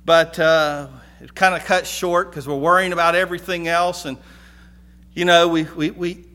But 0.06 0.40
uh, 0.40 0.88
it 1.20 1.36
kind 1.36 1.54
of 1.54 1.64
cuts 1.66 1.90
short 1.90 2.32
because 2.32 2.48
we're 2.48 2.56
worrying 2.56 2.94
about 2.94 3.16
everything 3.16 3.68
else. 3.68 4.06
And, 4.06 4.18
you 5.14 5.26
know, 5.26 5.48
we, 5.48 5.64
we, 5.64 5.92
we, 5.92 6.26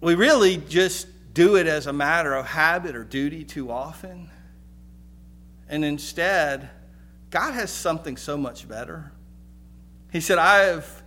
we 0.00 0.14
really 0.14 0.56
just 0.56 1.06
do 1.34 1.56
it 1.56 1.66
as 1.66 1.86
a 1.86 1.92
matter 1.92 2.34
of 2.34 2.46
habit 2.46 2.96
or 2.96 3.04
duty 3.04 3.44
too 3.44 3.70
often. 3.70 4.30
And 5.68 5.84
instead, 5.84 6.70
God 7.30 7.54
has 7.54 7.70
something 7.70 8.16
so 8.16 8.36
much 8.36 8.68
better. 8.68 9.12
He 10.10 10.20
said, 10.20 10.38
I 10.38 10.64
have 10.64 11.02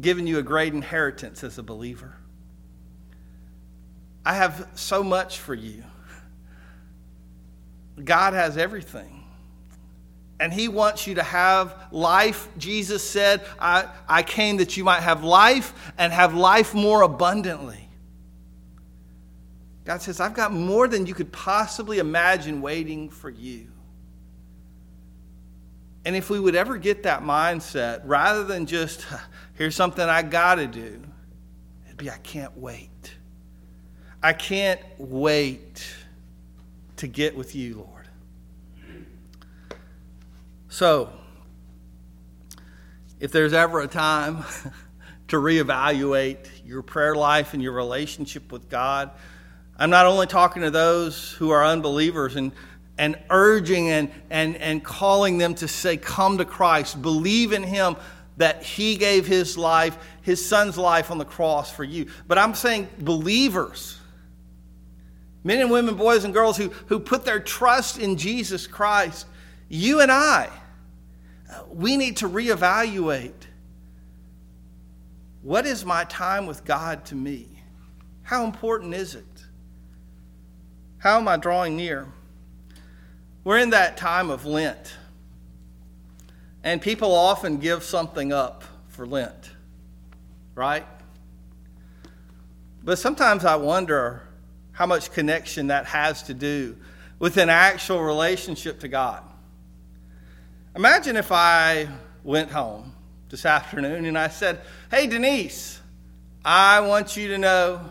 given 0.00 0.26
you 0.26 0.38
a 0.38 0.42
great 0.42 0.72
inheritance 0.72 1.44
as 1.44 1.58
a 1.58 1.62
believer. 1.62 2.16
I 4.24 4.34
have 4.34 4.68
so 4.74 5.04
much 5.04 5.38
for 5.38 5.54
you. 5.54 5.84
God 8.02 8.34
has 8.34 8.56
everything 8.56 9.24
and 10.40 10.52
he 10.52 10.68
wants 10.68 11.06
you 11.06 11.14
to 11.14 11.22
have 11.22 11.74
life. 11.92 12.48
Jesus 12.58 13.08
said, 13.08 13.42
I, 13.60 13.88
I 14.08 14.22
came 14.22 14.56
that 14.56 14.76
you 14.76 14.84
might 14.84 15.00
have 15.00 15.22
life 15.22 15.92
and 15.96 16.12
have 16.12 16.34
life 16.34 16.74
more 16.74 17.02
abundantly. 17.02 17.88
God 19.84 20.02
says, 20.02 20.18
I've 20.18 20.34
got 20.34 20.52
more 20.52 20.88
than 20.88 21.06
you 21.06 21.14
could 21.14 21.30
possibly 21.30 21.98
imagine 21.98 22.62
waiting 22.62 23.10
for 23.10 23.30
you. 23.30 23.68
And 26.06 26.16
if 26.16 26.30
we 26.30 26.40
would 26.40 26.54
ever 26.54 26.76
get 26.78 27.04
that 27.04 27.22
mindset, 27.22 28.02
rather 28.04 28.44
than 28.44 28.66
just, 28.66 29.06
here's 29.54 29.74
something 29.74 30.06
I 30.06 30.22
got 30.22 30.56
to 30.56 30.66
do, 30.66 31.02
it'd 31.86 31.96
be, 31.96 32.10
I 32.10 32.18
can't 32.18 32.56
wait. 32.58 33.14
I 34.22 34.32
can't 34.32 34.80
wait 34.98 35.86
to 36.96 37.06
get 37.06 37.36
with 37.36 37.54
you, 37.54 37.76
Lord. 37.76 38.08
So, 40.68 41.10
if 43.20 43.32
there's 43.32 43.52
ever 43.52 43.80
a 43.80 43.86
time 43.86 44.44
to 45.28 45.36
reevaluate 45.36 46.48
your 46.64 46.82
prayer 46.82 47.14
life 47.14 47.54
and 47.54 47.62
your 47.62 47.72
relationship 47.72 48.50
with 48.50 48.68
God, 48.68 49.10
I'm 49.76 49.90
not 49.90 50.06
only 50.06 50.26
talking 50.26 50.62
to 50.62 50.70
those 50.70 51.32
who 51.32 51.50
are 51.50 51.64
unbelievers 51.64 52.36
and, 52.36 52.52
and 52.98 53.18
urging 53.30 53.90
and, 53.90 54.10
and, 54.30 54.56
and 54.56 54.84
calling 54.84 55.38
them 55.38 55.54
to 55.56 55.68
say, 55.68 55.96
Come 55.96 56.38
to 56.38 56.44
Christ, 56.44 57.00
believe 57.00 57.52
in 57.52 57.62
Him, 57.62 57.96
that 58.36 58.62
he 58.62 58.96
gave 58.96 59.26
his 59.26 59.56
life, 59.56 59.96
his 60.22 60.44
son's 60.44 60.76
life 60.76 61.10
on 61.10 61.18
the 61.18 61.24
cross 61.24 61.70
for 61.70 61.84
you. 61.84 62.06
But 62.26 62.38
I'm 62.38 62.54
saying 62.54 62.88
believers, 62.98 63.98
men 65.44 65.60
and 65.60 65.70
women, 65.70 65.94
boys 65.94 66.24
and 66.24 66.34
girls 66.34 66.56
who, 66.56 66.70
who 66.86 66.98
put 66.98 67.24
their 67.24 67.38
trust 67.38 67.98
in 67.98 68.16
Jesus 68.16 68.66
Christ, 68.66 69.26
you 69.68 70.00
and 70.00 70.10
I, 70.10 70.50
we 71.68 71.96
need 71.96 72.16
to 72.18 72.28
reevaluate 72.28 73.32
what 75.42 75.66
is 75.66 75.84
my 75.84 76.04
time 76.04 76.46
with 76.46 76.64
God 76.64 77.04
to 77.06 77.14
me? 77.14 77.46
How 78.22 78.44
important 78.44 78.94
is 78.94 79.14
it? 79.14 79.44
How 80.96 81.18
am 81.18 81.28
I 81.28 81.36
drawing 81.36 81.76
near? 81.76 82.08
We're 83.44 83.58
in 83.58 83.68
that 83.70 83.98
time 83.98 84.30
of 84.30 84.46
Lent. 84.46 84.96
And 86.62 86.80
people 86.80 87.14
often 87.14 87.58
give 87.58 87.84
something 87.84 88.32
up 88.32 88.64
for 88.88 89.06
Lent, 89.06 89.50
right? 90.54 90.86
But 92.82 92.98
sometimes 92.98 93.44
I 93.44 93.56
wonder 93.56 94.22
how 94.74 94.86
much 94.86 95.12
connection 95.12 95.68
that 95.68 95.86
has 95.86 96.24
to 96.24 96.34
do 96.34 96.76
with 97.18 97.36
an 97.38 97.48
actual 97.48 98.02
relationship 98.02 98.80
to 98.80 98.88
God. 98.88 99.22
Imagine 100.76 101.16
if 101.16 101.32
I 101.32 101.88
went 102.24 102.50
home 102.50 102.92
this 103.30 103.46
afternoon 103.46 104.04
and 104.04 104.18
I 104.18 104.28
said, 104.28 104.60
Hey, 104.90 105.06
Denise, 105.06 105.80
I 106.44 106.80
want 106.80 107.16
you 107.16 107.28
to 107.28 107.38
know 107.38 107.90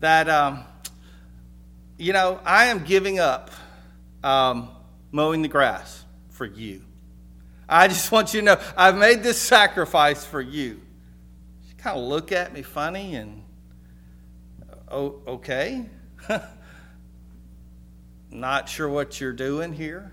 that, 0.00 0.28
um, 0.28 0.64
you 1.98 2.12
know, 2.12 2.40
I 2.44 2.66
am 2.66 2.84
giving 2.84 3.18
up 3.18 3.50
um, 4.22 4.70
mowing 5.10 5.42
the 5.42 5.48
grass 5.48 6.04
for 6.30 6.46
you. 6.46 6.82
I 7.68 7.88
just 7.88 8.12
want 8.12 8.32
you 8.32 8.40
to 8.40 8.46
know 8.46 8.60
I've 8.76 8.96
made 8.96 9.22
this 9.22 9.40
sacrifice 9.40 10.24
for 10.24 10.40
you. 10.40 10.80
She 11.68 11.74
kind 11.74 11.98
of 11.98 12.04
look 12.04 12.30
at 12.32 12.52
me 12.52 12.62
funny 12.62 13.16
and, 13.16 13.43
oh, 14.94 15.20
okay. 15.26 15.84
Not 18.30 18.68
sure 18.68 18.88
what 18.88 19.20
you're 19.20 19.32
doing 19.32 19.72
here. 19.72 20.12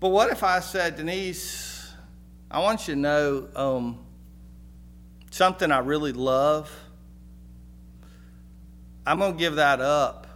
But 0.00 0.08
what 0.08 0.30
if 0.30 0.42
I 0.42 0.60
said, 0.60 0.96
Denise, 0.96 1.92
I 2.50 2.60
want 2.60 2.88
you 2.88 2.94
to 2.94 3.00
know 3.00 3.48
um, 3.54 3.98
something 5.30 5.70
I 5.70 5.78
really 5.78 6.12
love? 6.12 6.70
I'm 9.06 9.18
going 9.18 9.32
to 9.32 9.38
give 9.38 9.56
that 9.56 9.80
up 9.80 10.26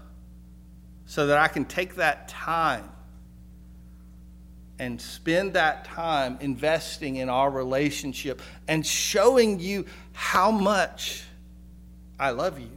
so 1.06 1.28
that 1.28 1.38
I 1.38 1.48
can 1.48 1.64
take 1.64 1.96
that 1.96 2.28
time 2.28 2.90
and 4.78 5.00
spend 5.00 5.54
that 5.54 5.84
time 5.84 6.36
investing 6.40 7.16
in 7.16 7.28
our 7.28 7.50
relationship 7.50 8.42
and 8.68 8.84
showing 8.84 9.58
you 9.58 9.86
how 10.12 10.50
much 10.50 11.24
I 12.18 12.30
love 12.30 12.58
you. 12.58 12.75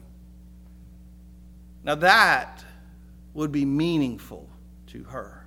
Now, 1.84 1.96
that 1.96 2.64
would 3.34 3.52
be 3.52 3.66
meaningful 3.66 4.50
to 4.88 5.04
her. 5.06 5.46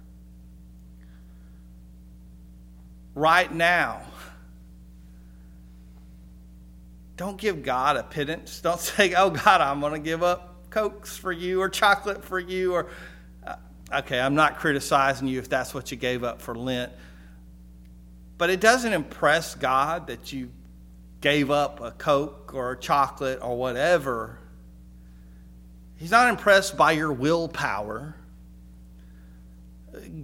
Right 3.14 3.52
now, 3.52 4.02
don't 7.16 7.36
give 7.36 7.62
God 7.62 7.96
a 7.96 8.02
pittance. 8.02 8.60
Don't 8.60 8.80
say, 8.80 9.14
oh, 9.14 9.30
God, 9.30 9.60
I'm 9.60 9.80
going 9.80 9.92
to 9.92 9.98
give 9.98 10.22
up 10.22 10.70
Cokes 10.70 11.16
for 11.16 11.30
you 11.30 11.60
or 11.60 11.68
chocolate 11.68 12.24
for 12.24 12.38
you 12.38 12.72
or 12.72 12.88
uh, 13.46 13.56
okay, 13.92 14.18
I'm 14.18 14.34
not 14.34 14.58
criticizing 14.58 15.28
you 15.28 15.38
if 15.38 15.48
that's 15.48 15.74
what 15.74 15.90
you 15.90 15.98
gave 15.98 16.24
up 16.24 16.40
for 16.40 16.54
Lent. 16.54 16.92
But 18.38 18.48
it 18.48 18.60
doesn't 18.60 18.92
impress 18.92 19.54
God 19.54 20.06
that 20.06 20.32
you 20.32 20.50
gave 21.20 21.50
up 21.50 21.80
a 21.80 21.90
Coke 21.92 22.52
or 22.54 22.72
a 22.72 22.78
chocolate 22.78 23.40
or 23.42 23.56
whatever. 23.56 24.38
He's 26.02 26.10
not 26.10 26.28
impressed 26.28 26.76
by 26.76 26.90
your 26.92 27.12
willpower. 27.12 28.16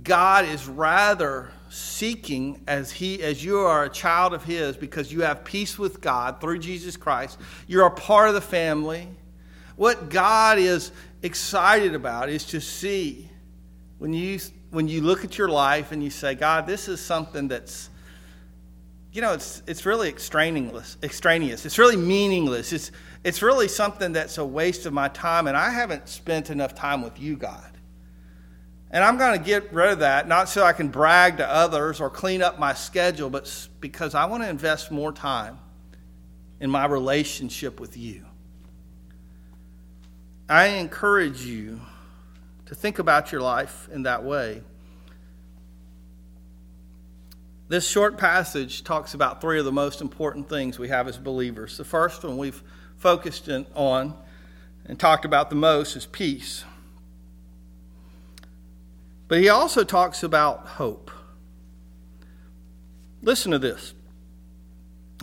God 0.03 0.45
is 0.45 0.67
rather 0.67 1.53
seeking 1.71 2.61
as 2.67 2.91
he 2.91 3.23
as 3.23 3.45
you 3.45 3.59
are 3.59 3.85
a 3.85 3.88
child 3.88 4.35
of 4.35 4.43
his 4.43 4.77
because 4.77 5.12
you 5.12 5.23
have 5.23 5.45
peace 5.45 5.79
with 5.79 6.01
God 6.01 6.41
through 6.41 6.59
Jesus 6.59 6.97
Christ. 6.97 7.38
You're 7.69 7.87
a 7.87 7.93
part 7.93 8.29
of 8.29 8.35
the 8.35 8.41
family. 8.41 9.07
What 9.77 10.09
God 10.09 10.59
is 10.59 10.91
excited 11.23 11.95
about 11.95 12.29
is 12.29 12.45
to 12.47 12.61
see 12.61 13.31
when 13.99 14.12
you, 14.12 14.41
when 14.71 14.88
you 14.88 15.01
look 15.01 15.25
at 15.25 15.38
your 15.38 15.49
life 15.49 15.93
and 15.93 16.03
you 16.03 16.11
say, 16.11 16.35
God, 16.35 16.67
this 16.67 16.88
is 16.88 17.01
something 17.01 17.47
that's, 17.47 17.88
you 19.12 19.23
know, 19.23 19.33
it's, 19.33 19.62
it's 19.69 19.87
really 19.87 20.09
extraneous, 20.09 20.97
extraneous. 21.05 21.64
It's 21.64 21.79
really 21.79 21.97
meaningless. 21.97 22.73
It's, 22.73 22.91
it's 23.25 23.43
really 23.43 23.69
something 23.69 24.13
that's 24.13 24.39
a 24.39 24.45
waste 24.45 24.87
of 24.87 24.93
my 24.93 25.09
time, 25.09 25.47
and 25.47 25.57
I 25.57 25.71
haven't 25.71 26.09
spent 26.09 26.51
enough 26.51 26.75
time 26.75 27.03
with 27.03 27.19
you, 27.21 27.37
God. 27.37 27.79
And 28.91 29.05
I'm 29.05 29.19
going 29.19 29.39
to 29.39 29.45
get 29.45 29.73
rid 29.73 29.91
of 29.91 29.99
that, 29.99 30.29
not 30.29 30.49
so 30.49 30.63
I 30.63 30.73
can 30.73 30.89
brag 30.89 31.39
to 31.39 31.49
others 31.49 32.01
or 32.01 32.09
clean 32.09 32.43
up 32.43 32.59
my 32.59 32.73
schedule, 32.73 33.29
but 33.29 33.69
because 33.81 34.15
I 34.15 34.25
want 34.27 34.43
to 34.43 34.49
invest 34.49 34.91
more 34.91 35.13
time 35.13 35.59
in 36.61 36.71
my 36.71 36.87
relationship 36.87 37.81
with 37.81 37.97
you. 37.97 38.25
I 40.49 40.69
encourage 40.69 41.45
you 41.45 41.81
to 42.67 42.75
think 42.75 42.99
about 42.99 43.31
your 43.31 43.43
life 43.43 43.89
in 43.93 44.05
that 44.05 44.25
way. 44.25 44.63
This 47.69 47.87
short 47.87 48.17
passage 48.17 48.83
talks 48.83 49.13
about 49.13 49.43
three 49.43 49.59
of 49.59 49.67
the 49.67 49.73
most 49.73 50.01
important 50.01 50.49
things 50.49 50.79
we 50.79 50.89
have 50.89 51.07
as 51.07 51.19
believers. 51.19 51.77
The 51.77 51.85
first 51.85 52.25
one 52.25 52.39
we've 52.39 52.63
focused 52.99 53.49
in, 53.49 53.67
on 53.75 54.15
and 54.87 54.99
talked 54.99 55.25
about 55.25 55.51
the 55.51 55.57
most 55.57 55.97
is 55.97 56.07
peace. 56.07 56.65
But 59.29 59.39
he 59.39 59.49
also 59.49 59.85
talks 59.85 60.23
about 60.23 60.67
hope. 60.67 61.11
Listen 63.23 63.53
to 63.53 63.59
this. 63.59 63.95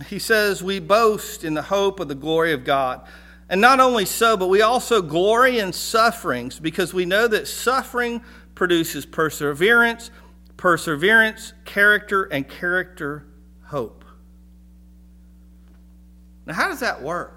He 0.08 0.18
says, 0.18 0.62
We 0.62 0.78
boast 0.78 1.44
in 1.44 1.54
the 1.54 1.62
hope 1.62 2.00
of 2.00 2.08
the 2.08 2.14
glory 2.14 2.52
of 2.52 2.64
God. 2.64 3.06
And 3.48 3.60
not 3.60 3.80
only 3.80 4.04
so, 4.04 4.36
but 4.36 4.48
we 4.48 4.62
also 4.62 5.00
glory 5.00 5.58
in 5.58 5.72
sufferings 5.72 6.58
because 6.58 6.92
we 6.92 7.04
know 7.04 7.28
that 7.28 7.46
suffering 7.46 8.22
produces 8.54 9.06
perseverance, 9.06 10.10
perseverance, 10.56 11.52
character, 11.64 12.24
and 12.24 12.48
character, 12.48 13.24
hope. 13.64 14.04
Now, 16.44 16.54
how 16.54 16.68
does 16.68 16.80
that 16.80 17.02
work? 17.02 17.35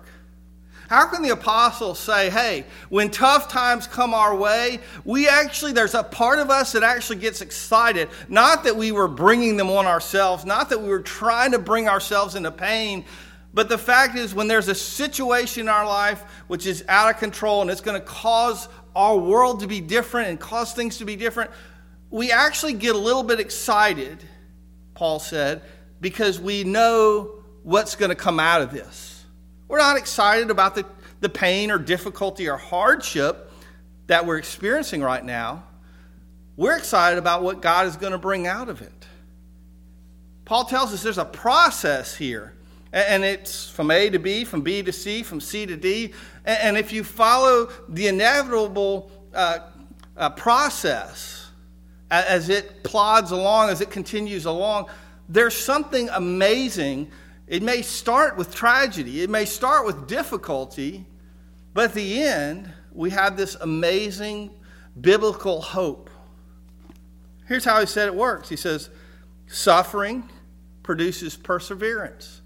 How 0.89 1.05
can 1.05 1.21
the 1.21 1.29
apostles 1.29 1.99
say, 1.99 2.31
hey, 2.31 2.65
when 2.89 3.11
tough 3.11 3.47
times 3.47 3.85
come 3.85 4.15
our 4.15 4.35
way, 4.35 4.79
we 5.05 5.27
actually, 5.27 5.71
there's 5.71 5.93
a 5.93 6.01
part 6.01 6.39
of 6.39 6.49
us 6.49 6.71
that 6.71 6.81
actually 6.81 7.17
gets 7.17 7.41
excited. 7.41 8.09
Not 8.27 8.63
that 8.63 8.75
we 8.75 8.91
were 8.91 9.07
bringing 9.07 9.55
them 9.55 9.69
on 9.69 9.85
ourselves, 9.85 10.45
not 10.45 10.71
that 10.71 10.81
we 10.81 10.87
were 10.87 11.03
trying 11.03 11.51
to 11.51 11.59
bring 11.59 11.87
ourselves 11.87 12.33
into 12.33 12.51
pain, 12.51 13.05
but 13.53 13.69
the 13.69 13.77
fact 13.77 14.17
is, 14.17 14.33
when 14.33 14.47
there's 14.47 14.67
a 14.67 14.73
situation 14.73 15.61
in 15.61 15.69
our 15.69 15.85
life 15.85 16.23
which 16.47 16.65
is 16.65 16.83
out 16.87 17.13
of 17.13 17.19
control 17.19 17.61
and 17.61 17.69
it's 17.69 17.81
going 17.81 18.01
to 18.01 18.07
cause 18.07 18.67
our 18.95 19.15
world 19.15 19.59
to 19.59 19.67
be 19.67 19.81
different 19.81 20.29
and 20.29 20.39
cause 20.39 20.73
things 20.73 20.97
to 20.97 21.05
be 21.05 21.15
different, 21.15 21.51
we 22.09 22.31
actually 22.31 22.73
get 22.73 22.95
a 22.95 22.99
little 22.99 23.21
bit 23.21 23.39
excited, 23.39 24.23
Paul 24.95 25.19
said, 25.19 25.61
because 26.01 26.39
we 26.39 26.63
know 26.63 27.43
what's 27.61 27.95
going 27.95 28.09
to 28.09 28.15
come 28.15 28.39
out 28.39 28.63
of 28.63 28.71
this. 28.71 29.08
We're 29.69 29.77
not 29.77 29.95
excited 29.95 30.51
about 30.51 30.75
the, 30.75 30.85
the 31.21 31.29
pain 31.29 31.71
or 31.71 31.77
difficulty 31.77 32.49
or 32.49 32.57
hardship 32.57 33.51
that 34.07 34.25
we're 34.25 34.37
experiencing 34.37 35.01
right 35.01 35.23
now. 35.23 35.63
We're 36.57 36.75
excited 36.75 37.17
about 37.17 37.43
what 37.43 37.61
God 37.61 37.87
is 37.87 37.95
going 37.95 38.11
to 38.11 38.17
bring 38.17 38.47
out 38.47 38.67
of 38.67 38.81
it. 38.81 38.91
Paul 40.43 40.65
tells 40.65 40.91
us 40.91 41.03
there's 41.03 41.17
a 41.17 41.23
process 41.23 42.15
here 42.15 42.53
and 42.91 43.23
it's 43.23 43.69
from 43.69 43.91
A 43.91 44.09
to 44.09 44.17
B, 44.17 44.43
from 44.43 44.61
B 44.61 44.81
to 44.81 44.91
C, 44.91 45.21
from 45.21 45.39
C 45.39 45.65
to 45.67 45.77
D. 45.77 46.13
And 46.43 46.75
if 46.75 46.91
you 46.91 47.03
follow 47.03 47.69
the 47.87 48.07
inevitable 48.07 49.11
uh, 49.33 49.59
uh, 50.17 50.31
process 50.31 51.51
as 52.09 52.49
it 52.49 52.83
plods 52.83 53.29
along, 53.29 53.69
as 53.69 53.81
it 53.81 53.91
continues 53.91 54.45
along, 54.45 54.87
there's 55.27 55.55
something 55.55 56.09
amazing. 56.09 57.11
It 57.49 57.63
may 57.63 57.81
start 57.81 58.37
with 58.37 58.53
tragedy, 58.53 59.23
it 59.23 59.29
may 59.29 59.43
start 59.43 59.85
with 59.85 60.07
difficulty, 60.07 61.05
but 61.73 61.85
at 61.85 61.93
the 61.95 62.21
end, 62.21 62.71
we 62.93 63.09
have 63.09 63.35
this 63.35 63.55
amazing 63.55 64.51
biblical 65.01 65.59
hope. 65.59 66.11
Here's 67.47 67.65
how 67.65 67.79
he 67.79 67.87
said 67.87 68.07
it 68.07 68.15
works 68.15 68.47
He 68.49 68.55
says, 68.55 68.91
Suffering 69.47 70.29
produces 70.83 71.35
perseverance. 71.35 72.41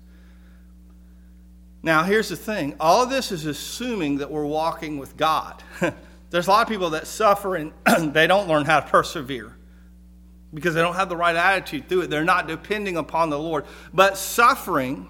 Now, 1.81 2.03
here's 2.03 2.29
the 2.29 2.37
thing 2.37 2.77
all 2.79 3.05
this 3.05 3.33
is 3.33 3.45
assuming 3.45 4.19
that 4.19 4.31
we're 4.31 4.45
walking 4.45 4.97
with 4.97 5.17
God. 5.17 5.61
There's 6.29 6.47
a 6.47 6.49
lot 6.49 6.63
of 6.63 6.69
people 6.69 6.91
that 6.91 7.07
suffer 7.07 7.57
and 7.57 7.73
they 8.13 8.25
don't 8.25 8.47
learn 8.47 8.65
how 8.65 8.79
to 8.79 8.87
persevere. 8.87 9.55
Because 10.53 10.73
they 10.73 10.81
don't 10.81 10.95
have 10.95 11.09
the 11.09 11.17
right 11.17 11.35
attitude 11.35 11.89
through 11.89 12.01
it. 12.01 12.09
They're 12.09 12.23
not 12.23 12.47
depending 12.47 12.97
upon 12.97 13.29
the 13.29 13.39
Lord. 13.39 13.65
But 13.93 14.17
suffering, 14.17 15.07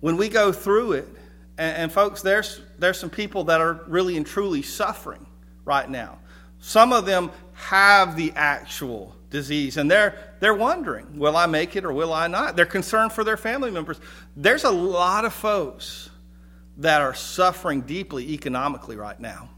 when 0.00 0.16
we 0.16 0.28
go 0.28 0.52
through 0.52 0.92
it, 0.92 1.08
and, 1.56 1.76
and 1.76 1.92
folks, 1.92 2.22
there's, 2.22 2.60
there's 2.78 2.98
some 2.98 3.10
people 3.10 3.44
that 3.44 3.60
are 3.60 3.84
really 3.86 4.16
and 4.16 4.26
truly 4.26 4.62
suffering 4.62 5.26
right 5.64 5.88
now. 5.88 6.18
Some 6.60 6.92
of 6.92 7.06
them 7.06 7.30
have 7.54 8.16
the 8.16 8.32
actual 8.34 9.14
disease 9.30 9.76
and 9.76 9.90
they're, 9.90 10.34
they're 10.40 10.54
wondering, 10.54 11.18
will 11.18 11.36
I 11.36 11.46
make 11.46 11.76
it 11.76 11.84
or 11.84 11.92
will 11.92 12.12
I 12.12 12.26
not? 12.26 12.56
They're 12.56 12.66
concerned 12.66 13.12
for 13.12 13.24
their 13.24 13.36
family 13.36 13.70
members. 13.70 14.00
There's 14.36 14.64
a 14.64 14.70
lot 14.70 15.24
of 15.24 15.32
folks 15.32 16.10
that 16.78 17.00
are 17.00 17.14
suffering 17.14 17.82
deeply 17.82 18.32
economically 18.32 18.96
right 18.96 19.18
now. 19.18 19.50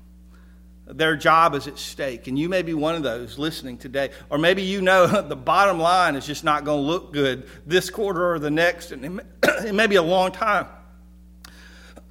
Their 0.92 1.16
job 1.16 1.54
is 1.54 1.66
at 1.66 1.78
stake, 1.78 2.26
and 2.26 2.38
you 2.38 2.48
may 2.48 2.62
be 2.62 2.74
one 2.74 2.94
of 2.94 3.02
those 3.02 3.38
listening 3.38 3.78
today. 3.78 4.10
Or 4.28 4.38
maybe 4.38 4.62
you 4.62 4.82
know 4.82 5.06
the 5.28 5.36
bottom 5.36 5.78
line 5.78 6.16
is 6.16 6.26
just 6.26 6.44
not 6.44 6.64
going 6.64 6.82
to 6.82 6.86
look 6.86 7.12
good 7.12 7.48
this 7.66 7.90
quarter 7.90 8.32
or 8.32 8.38
the 8.38 8.50
next, 8.50 8.92
and 8.92 9.04
it 9.04 9.10
may, 9.10 9.22
it 9.66 9.74
may 9.74 9.86
be 9.86 9.96
a 9.96 10.02
long 10.02 10.32
time, 10.32 10.66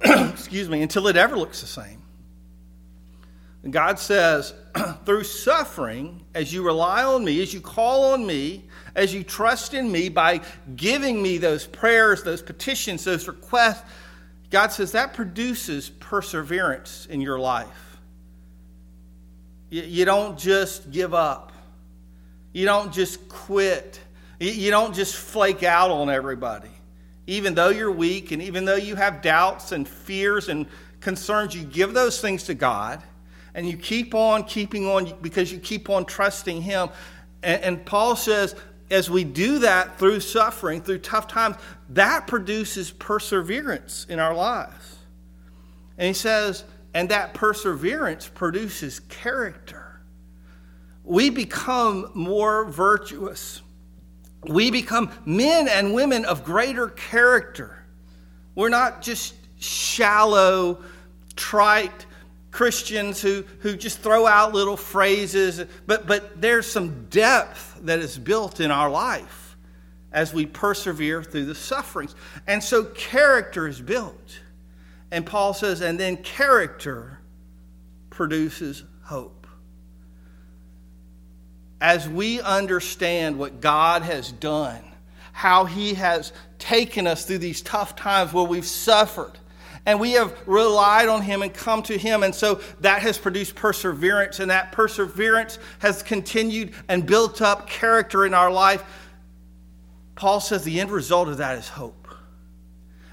excuse 0.00 0.68
me, 0.68 0.82
until 0.82 1.06
it 1.08 1.16
ever 1.16 1.36
looks 1.36 1.60
the 1.60 1.66
same. 1.66 2.02
And 3.62 3.72
God 3.72 3.98
says, 3.98 4.54
through 5.04 5.24
suffering, 5.24 6.24
as 6.34 6.52
you 6.52 6.62
rely 6.62 7.04
on 7.04 7.24
me, 7.24 7.42
as 7.42 7.52
you 7.52 7.60
call 7.60 8.12
on 8.12 8.26
me, 8.26 8.64
as 8.94 9.12
you 9.12 9.22
trust 9.22 9.74
in 9.74 9.90
me 9.90 10.08
by 10.08 10.40
giving 10.76 11.22
me 11.22 11.38
those 11.38 11.66
prayers, 11.66 12.22
those 12.22 12.42
petitions, 12.42 13.04
those 13.04 13.28
requests, 13.28 13.82
God 14.50 14.72
says 14.72 14.92
that 14.92 15.14
produces 15.14 15.90
perseverance 15.90 17.06
in 17.06 17.20
your 17.20 17.38
life. 17.38 17.68
You 19.70 20.04
don't 20.04 20.36
just 20.36 20.90
give 20.90 21.14
up, 21.14 21.52
you 22.52 22.64
don't 22.66 22.92
just 22.92 23.28
quit, 23.28 24.00
you 24.40 24.70
don't 24.70 24.94
just 24.94 25.14
flake 25.14 25.62
out 25.62 25.90
on 25.90 26.10
everybody. 26.10 26.70
Even 27.28 27.54
though 27.54 27.68
you're 27.68 27.92
weak 27.92 28.32
and 28.32 28.42
even 28.42 28.64
though 28.64 28.76
you 28.76 28.96
have 28.96 29.22
doubts 29.22 29.70
and 29.70 29.86
fears 29.86 30.48
and 30.48 30.66
concerns, 30.98 31.54
you 31.54 31.62
give 31.62 31.94
those 31.94 32.20
things 32.20 32.44
to 32.44 32.54
God 32.54 33.00
and 33.54 33.68
you 33.68 33.76
keep 33.76 34.14
on 34.14 34.44
keeping 34.44 34.86
on 34.86 35.14
because 35.22 35.52
you 35.52 35.58
keep 35.58 35.88
on 35.88 36.04
trusting 36.04 36.62
Him. 36.62 36.88
And, 37.42 37.62
and, 37.62 37.86
Paul 37.86 38.16
says, 38.16 38.54
as 38.90 39.08
we 39.08 39.24
do 39.24 39.60
that 39.60 39.98
through 39.98 40.20
suffering, 40.20 40.80
through 40.80 40.98
tough 40.98 41.28
times, 41.28 41.56
that 41.90 42.26
produces 42.26 42.90
perseverance 42.90 44.06
in 44.08 44.18
our 44.18 44.34
lives. 44.34 44.96
And 45.96 46.08
he 46.08 46.12
says, 46.14 46.64
and 46.94 47.08
that 47.10 47.34
perseverance 47.34 48.28
produces 48.28 49.00
character. 49.00 50.00
We 51.04 51.30
become 51.30 52.10
more 52.14 52.64
virtuous. 52.64 53.62
We 54.46 54.70
become 54.70 55.10
men 55.24 55.68
and 55.68 55.94
women 55.94 56.24
of 56.24 56.44
greater 56.44 56.88
character. 56.88 57.84
We're 58.54 58.68
not 58.68 59.02
just 59.02 59.34
shallow, 59.58 60.82
trite, 61.36 62.06
Christians 62.50 63.22
who, 63.22 63.44
who 63.60 63.76
just 63.76 64.00
throw 64.00 64.26
out 64.26 64.52
little 64.52 64.76
phrases, 64.76 65.64
but, 65.86 66.06
but 66.06 66.40
there's 66.40 66.66
some 66.66 67.06
depth 67.08 67.78
that 67.82 68.00
is 68.00 68.18
built 68.18 68.60
in 68.60 68.70
our 68.70 68.90
life 68.90 69.56
as 70.12 70.34
we 70.34 70.46
persevere 70.46 71.22
through 71.22 71.44
the 71.44 71.54
sufferings. 71.54 72.16
And 72.46 72.62
so 72.62 72.84
character 72.84 73.68
is 73.68 73.80
built. 73.80 74.40
And 75.12 75.26
Paul 75.26 75.54
says, 75.54 75.80
and 75.80 75.98
then 75.98 76.16
character 76.18 77.20
produces 78.10 78.84
hope. 79.02 79.46
As 81.80 82.08
we 82.08 82.40
understand 82.40 83.38
what 83.38 83.60
God 83.60 84.02
has 84.02 84.30
done, 84.30 84.84
how 85.32 85.64
he 85.64 85.94
has 85.94 86.32
taken 86.58 87.06
us 87.06 87.24
through 87.24 87.38
these 87.38 87.62
tough 87.62 87.96
times 87.96 88.32
where 88.32 88.44
we've 88.44 88.66
suffered, 88.66 89.32
and 89.86 89.98
we 89.98 90.12
have 90.12 90.36
relied 90.46 91.08
on 91.08 91.22
him 91.22 91.40
and 91.40 91.54
come 91.54 91.82
to 91.84 91.96
him. 91.96 92.22
And 92.22 92.34
so 92.34 92.60
that 92.80 93.00
has 93.00 93.16
produced 93.16 93.54
perseverance, 93.54 94.38
and 94.38 94.50
that 94.50 94.72
perseverance 94.72 95.58
has 95.78 96.02
continued 96.02 96.74
and 96.88 97.06
built 97.06 97.40
up 97.40 97.66
character 97.66 98.26
in 98.26 98.34
our 98.34 98.52
life. 98.52 98.84
Paul 100.14 100.40
says 100.40 100.64
the 100.64 100.80
end 100.80 100.90
result 100.90 101.28
of 101.28 101.38
that 101.38 101.56
is 101.56 101.68
hope. 101.68 101.99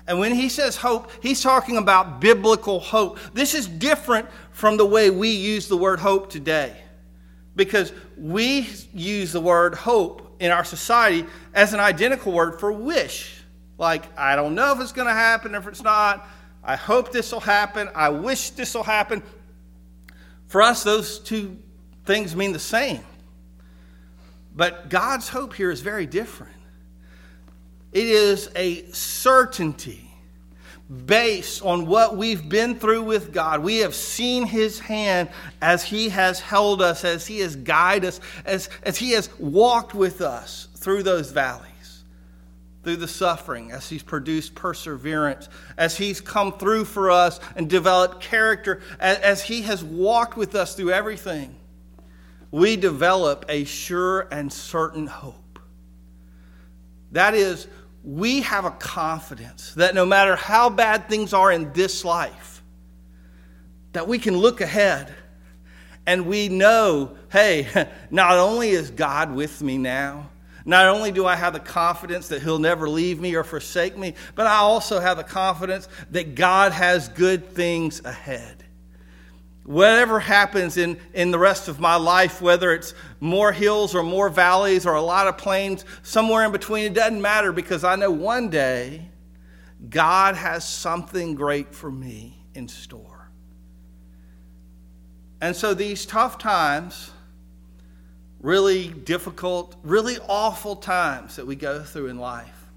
And 0.07 0.19
when 0.19 0.33
he 0.33 0.47
says 0.47 0.77
hope, 0.77 1.11
he's 1.21 1.41
talking 1.41 1.77
about 1.77 2.21
biblical 2.21 2.79
hope. 2.79 3.19
This 3.33 3.53
is 3.53 3.67
different 3.67 4.27
from 4.51 4.77
the 4.77 4.85
way 4.85 5.09
we 5.09 5.29
use 5.29 5.67
the 5.67 5.75
word 5.75 5.99
hope 5.99 6.29
today. 6.29 6.75
Because 7.55 7.91
we 8.17 8.69
use 8.93 9.33
the 9.33 9.41
word 9.41 9.75
hope 9.75 10.37
in 10.39 10.51
our 10.51 10.63
society 10.63 11.25
as 11.53 11.73
an 11.73 11.81
identical 11.81 12.31
word 12.31 12.59
for 12.59 12.71
wish. 12.71 13.41
Like, 13.77 14.05
I 14.17 14.35
don't 14.35 14.55
know 14.55 14.71
if 14.73 14.79
it's 14.79 14.93
going 14.93 15.07
to 15.07 15.13
happen, 15.13 15.53
if 15.55 15.67
it's 15.67 15.83
not. 15.83 16.25
I 16.63 16.75
hope 16.75 17.11
this 17.11 17.31
will 17.31 17.39
happen. 17.39 17.89
I 17.93 18.09
wish 18.09 18.51
this 18.51 18.73
will 18.73 18.83
happen. 18.83 19.21
For 20.47 20.61
us, 20.61 20.83
those 20.83 21.19
two 21.19 21.57
things 22.05 22.35
mean 22.35 22.53
the 22.53 22.59
same. 22.59 23.01
But 24.55 24.89
God's 24.89 25.27
hope 25.29 25.53
here 25.53 25.69
is 25.69 25.81
very 25.81 26.05
different. 26.05 26.56
It 27.91 28.07
is 28.07 28.49
a 28.55 28.85
certainty 28.91 30.03
based 31.05 31.63
on 31.63 31.85
what 31.85 32.15
we've 32.15 32.47
been 32.47 32.75
through 32.75 33.03
with 33.03 33.33
God. 33.33 33.61
We 33.61 33.77
have 33.77 33.93
seen 33.93 34.45
His 34.45 34.79
hand 34.79 35.29
as 35.61 35.83
He 35.83 36.09
has 36.09 36.39
held 36.39 36.81
us, 36.81 37.03
as 37.03 37.27
He 37.27 37.39
has 37.39 37.55
guided 37.55 38.09
us, 38.09 38.19
as, 38.45 38.69
as 38.83 38.97
He 38.97 39.11
has 39.11 39.29
walked 39.39 39.93
with 39.93 40.21
us 40.21 40.69
through 40.75 41.03
those 41.03 41.31
valleys 41.31 41.67
through 42.87 42.95
the 42.95 43.05
suffering, 43.05 43.73
as 43.73 43.89
He's 43.89 44.01
produced 44.01 44.55
perseverance, 44.55 45.49
as 45.77 45.97
He's 45.97 46.21
come 46.21 46.53
through 46.53 46.85
for 46.85 47.11
us 47.11 47.37
and 47.57 47.69
developed 47.69 48.21
character, 48.21 48.81
as, 48.97 49.17
as 49.17 49.43
He 49.43 49.63
has 49.63 49.83
walked 49.83 50.37
with 50.37 50.55
us 50.55 50.73
through 50.73 50.91
everything, 50.91 51.53
we 52.49 52.77
develop 52.77 53.43
a 53.49 53.65
sure 53.65 54.29
and 54.31 54.53
certain 54.53 55.05
hope. 55.05 55.35
That 57.11 57.33
is, 57.33 57.67
we 58.03 58.41
have 58.41 58.65
a 58.65 58.71
confidence 58.71 59.73
that 59.75 59.95
no 59.95 60.05
matter 60.05 60.35
how 60.35 60.69
bad 60.69 61.09
things 61.09 61.33
are 61.33 61.51
in 61.51 61.73
this 61.73 62.05
life, 62.05 62.63
that 63.93 64.07
we 64.07 64.19
can 64.19 64.37
look 64.37 64.61
ahead 64.61 65.13
and 66.05 66.25
we 66.25 66.47
know, 66.49 67.17
hey, 67.31 67.67
not 68.11 68.37
only 68.37 68.69
is 68.69 68.91
God 68.91 69.33
with 69.33 69.61
me 69.61 69.77
now, 69.77 70.29
not 70.65 70.87
only 70.87 71.11
do 71.11 71.25
I 71.25 71.35
have 71.35 71.53
the 71.53 71.61
confidence 71.61 72.27
that 72.27 72.41
He'll 72.41 72.59
never 72.59 72.89
leave 72.89 73.21
me 73.21 73.35
or 73.35 73.43
forsake 73.43 73.97
me, 73.97 74.15
but 74.35 74.47
I 74.47 74.57
also 74.57 74.99
have 74.99 75.17
the 75.17 75.23
confidence 75.23 75.87
that 76.11 76.35
God 76.35 76.73
has 76.73 77.07
good 77.07 77.49
things 77.53 78.03
ahead. 78.03 78.56
Whatever 79.67 80.21
happens 80.21 80.77
in, 80.77 80.97
in 81.13 81.29
the 81.29 81.37
rest 81.37 81.67
of 81.67 81.77
my 81.77 81.97
life, 81.97 82.41
whether 82.41 82.71
it's 82.71 82.93
more 83.19 83.51
hills 83.51 83.93
or 83.93 84.01
more 84.01 84.29
valleys 84.29 84.85
or 84.85 84.95
a 84.95 85.01
lot 85.01 85.27
of 85.27 85.37
plains, 85.37 85.83
somewhere 86.03 86.45
in 86.45 86.53
between, 86.53 86.85
it 86.85 86.93
doesn't 86.93 87.21
matter 87.21 87.51
because 87.51 87.83
I 87.83 87.97
know 87.97 88.09
one 88.09 88.49
day 88.49 89.09
God 89.89 90.35
has 90.35 90.65
something 90.65 91.35
great 91.35 91.75
for 91.75 91.91
me 91.91 92.45
in 92.55 92.69
store. 92.69 93.29
And 95.41 95.53
so 95.53 95.73
these 95.73 96.05
tough 96.05 96.37
times, 96.37 97.11
really 98.39 98.87
difficult, 98.87 99.75
really 99.83 100.17
awful 100.29 100.77
times 100.77 101.35
that 101.35 101.45
we 101.45 101.57
go 101.57 101.83
through 101.83 102.07
in 102.07 102.17
life. 102.17 102.69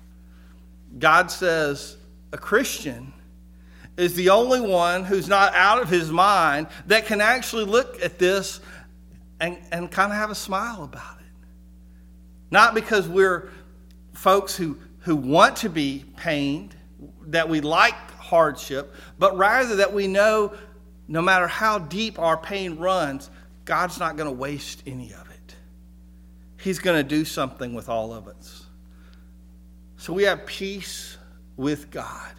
God 0.99 1.31
says 1.31 1.97
a 2.33 2.39
Christian 2.39 3.13
is 4.01 4.15
the 4.15 4.31
only 4.31 4.61
one 4.61 5.05
who's 5.05 5.29
not 5.29 5.55
out 5.55 5.83
of 5.83 5.91
his 5.91 6.11
mind 6.11 6.67
that 6.87 7.05
can 7.05 7.21
actually 7.21 7.65
look 7.65 8.03
at 8.03 8.19
this 8.19 8.61
and, 9.41 9.59
and 9.71 9.91
kind 9.91 10.11
of 10.11 10.17
have 10.17 10.31
a 10.31 10.35
smile 10.35 10.85
about 10.85 11.19
it. 11.19 11.47
Not 12.51 12.75
because 12.75 13.07
we're 13.07 13.51
folks 14.15 14.57
who, 14.57 14.79
who 15.01 15.15
want 15.17 15.57
to 15.57 15.69
be 15.69 16.05
pained, 16.17 16.75
that 17.27 17.49
we 17.49 17.61
like 17.61 17.95
hardship, 18.13 18.95
but 19.19 19.37
rather 19.37 19.77
that 19.77 19.93
we 19.93 20.07
know 20.07 20.55
no 21.07 21.21
matter 21.21 21.47
how 21.47 21.79
deep 21.79 22.19
our 22.19 22.39
pain 22.39 22.79
runs, 22.79 23.29
God's 23.67 23.99
not 23.99 24.17
going 24.17 24.29
to 24.29 24.35
waste 24.35 24.83
any 24.87 25.13
of 25.13 25.31
it. 25.31 25.55
He's 26.59 26.79
going 26.79 26.97
to 26.97 27.09
do 27.09 27.27
something 27.27 27.75
with 27.75 27.91
all 27.91 28.15
of 28.15 28.29
us. 28.29 28.65
So 29.99 30.15
we 30.15 30.23
have 30.23 30.47
peace 30.47 31.19
with 31.59 31.91
God 31.91 32.33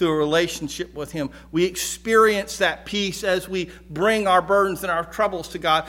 through 0.00 0.12
a 0.12 0.16
relationship 0.16 0.94
with 0.94 1.12
Him. 1.12 1.28
We 1.52 1.66
experience 1.66 2.56
that 2.58 2.86
peace 2.86 3.22
as 3.22 3.46
we 3.46 3.70
bring 3.90 4.26
our 4.26 4.40
burdens 4.40 4.82
and 4.82 4.90
our 4.90 5.04
troubles 5.04 5.48
to 5.48 5.58
God. 5.58 5.86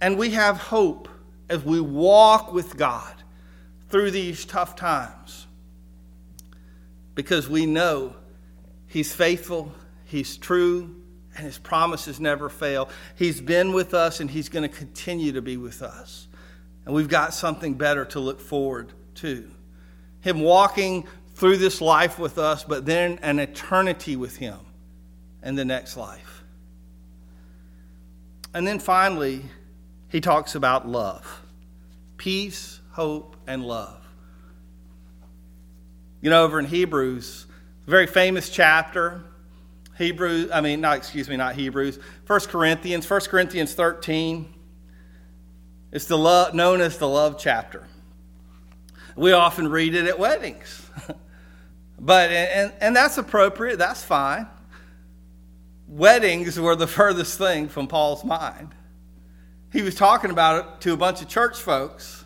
And 0.00 0.18
we 0.18 0.30
have 0.30 0.56
hope 0.56 1.06
as 1.50 1.62
we 1.62 1.82
walk 1.82 2.52
with 2.54 2.78
God 2.78 3.14
through 3.90 4.10
these 4.12 4.46
tough 4.46 4.74
times 4.74 5.46
because 7.14 7.46
we 7.46 7.66
know 7.66 8.16
He's 8.86 9.14
faithful, 9.14 9.70
He's 10.06 10.38
true, 10.38 10.96
and 11.36 11.44
His 11.44 11.58
promises 11.58 12.20
never 12.20 12.48
fail. 12.48 12.88
He's 13.16 13.42
been 13.42 13.74
with 13.74 13.92
us 13.92 14.20
and 14.20 14.30
He's 14.30 14.48
going 14.48 14.68
to 14.68 14.74
continue 14.74 15.32
to 15.32 15.42
be 15.42 15.58
with 15.58 15.82
us 15.82 16.26
And 16.86 16.94
we've 16.94 17.08
got 17.08 17.34
something 17.34 17.74
better 17.74 18.06
to 18.06 18.20
look 18.20 18.40
forward 18.40 18.94
to. 19.16 19.50
Him 20.22 20.40
walking 20.40 21.06
through 21.40 21.56
this 21.56 21.80
life 21.80 22.18
with 22.18 22.36
us, 22.36 22.64
but 22.64 22.84
then 22.84 23.18
an 23.22 23.38
eternity 23.38 24.14
with 24.14 24.36
Him 24.36 24.58
in 25.42 25.54
the 25.54 25.64
next 25.64 25.96
life. 25.96 26.44
And 28.52 28.66
then 28.66 28.78
finally, 28.78 29.42
he 30.10 30.20
talks 30.20 30.54
about 30.54 30.86
love 30.86 31.40
peace, 32.18 32.80
hope, 32.90 33.36
and 33.46 33.64
love. 33.64 34.06
You 36.20 36.28
know, 36.28 36.44
over 36.44 36.58
in 36.58 36.66
Hebrews, 36.66 37.46
very 37.86 38.06
famous 38.06 38.50
chapter. 38.50 39.22
Hebrews, 39.96 40.50
I 40.52 40.60
mean, 40.60 40.82
not, 40.82 40.98
excuse 40.98 41.26
me, 41.26 41.38
not 41.38 41.54
Hebrews. 41.54 41.98
1 42.26 42.40
Corinthians, 42.40 43.08
1 43.08 43.20
Corinthians 43.22 43.72
13. 43.72 44.52
It's 45.92 46.04
the 46.04 46.18
love, 46.18 46.52
known 46.52 46.82
as 46.82 46.98
the 46.98 47.08
love 47.08 47.38
chapter. 47.38 47.86
We 49.16 49.32
often 49.32 49.68
read 49.68 49.94
it 49.94 50.06
at 50.06 50.18
weddings. 50.18 50.82
but, 52.00 52.30
and, 52.30 52.72
and 52.80 52.96
that's 52.96 53.18
appropriate, 53.18 53.78
that's 53.78 54.02
fine. 54.02 54.46
Weddings 55.86 56.58
were 56.58 56.74
the 56.74 56.86
furthest 56.88 57.36
thing 57.36 57.68
from 57.68 57.86
Paul's 57.86 58.24
mind. 58.24 58.74
He 59.70 59.82
was 59.82 59.94
talking 59.94 60.30
about 60.30 60.64
it 60.64 60.80
to 60.82 60.94
a 60.94 60.96
bunch 60.96 61.20
of 61.20 61.28
church 61.28 61.58
folks 61.58 62.24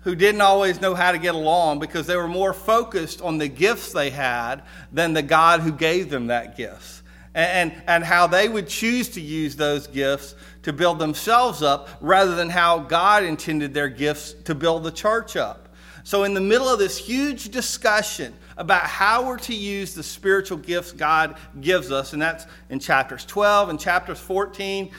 who 0.00 0.14
didn't 0.14 0.40
always 0.40 0.80
know 0.80 0.94
how 0.94 1.12
to 1.12 1.18
get 1.18 1.34
along 1.34 1.78
because 1.78 2.06
they 2.06 2.16
were 2.16 2.26
more 2.26 2.54
focused 2.54 3.20
on 3.20 3.36
the 3.36 3.48
gifts 3.48 3.92
they 3.92 4.08
had 4.08 4.62
than 4.90 5.12
the 5.12 5.22
God 5.22 5.60
who 5.60 5.72
gave 5.72 6.08
them 6.08 6.28
that 6.28 6.56
gifts. 6.56 7.02
And, 7.34 7.72
and, 7.72 7.82
and 7.86 8.04
how 8.04 8.26
they 8.26 8.48
would 8.48 8.66
choose 8.66 9.10
to 9.10 9.20
use 9.20 9.56
those 9.56 9.86
gifts 9.86 10.34
to 10.62 10.72
build 10.72 10.98
themselves 10.98 11.62
up 11.62 11.88
rather 12.00 12.34
than 12.34 12.48
how 12.48 12.78
God 12.78 13.24
intended 13.24 13.74
their 13.74 13.88
gifts 13.88 14.32
to 14.44 14.54
build 14.54 14.84
the 14.84 14.90
church 14.90 15.36
up. 15.36 15.68
So, 16.02 16.24
in 16.24 16.34
the 16.34 16.40
middle 16.40 16.68
of 16.68 16.78
this 16.78 16.98
huge 16.98 17.50
discussion 17.50 18.34
about 18.60 18.82
how 18.82 19.26
we're 19.26 19.38
to 19.38 19.54
use 19.54 19.94
the 19.94 20.02
spiritual 20.02 20.58
gifts 20.58 20.92
God 20.92 21.36
gives 21.62 21.90
us, 21.90 22.12
and 22.12 22.20
that's 22.20 22.44
in 22.68 22.78
chapters 22.78 23.24
12 23.24 23.70
and 23.70 23.80
chapters 23.80 24.20
14, 24.20 24.90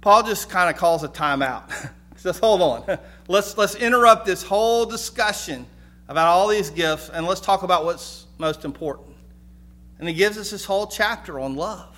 Paul 0.00 0.22
just 0.22 0.48
kind 0.48 0.70
of 0.70 0.76
calls 0.80 1.02
a 1.02 1.08
timeout. 1.08 1.70
He 2.14 2.20
says, 2.20 2.38
hold 2.38 2.62
on. 2.62 2.98
Let's, 3.26 3.58
let's 3.58 3.74
interrupt 3.74 4.24
this 4.24 4.42
whole 4.44 4.86
discussion 4.86 5.66
about 6.08 6.28
all 6.28 6.46
these 6.46 6.70
gifts 6.70 7.10
and 7.10 7.26
let's 7.26 7.40
talk 7.40 7.64
about 7.64 7.84
what's 7.84 8.26
most 8.38 8.64
important. 8.64 9.14
And 9.98 10.08
he 10.08 10.14
gives 10.14 10.38
us 10.38 10.50
this 10.50 10.64
whole 10.64 10.86
chapter 10.86 11.40
on 11.40 11.56
love. 11.56 11.94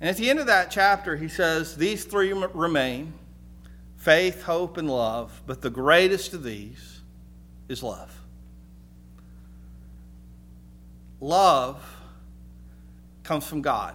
And 0.00 0.08
at 0.08 0.16
the 0.16 0.30
end 0.30 0.38
of 0.38 0.46
that 0.46 0.70
chapter, 0.70 1.16
he 1.16 1.28
says, 1.28 1.76
These 1.76 2.04
three 2.04 2.32
remain 2.32 3.12
faith, 3.96 4.44
hope, 4.44 4.76
and 4.76 4.88
love, 4.88 5.42
but 5.46 5.60
the 5.60 5.70
greatest 5.70 6.32
of 6.32 6.44
these 6.44 7.00
is 7.68 7.82
love. 7.82 8.21
Love 11.22 11.80
comes 13.22 13.46
from 13.46 13.62
God. 13.62 13.94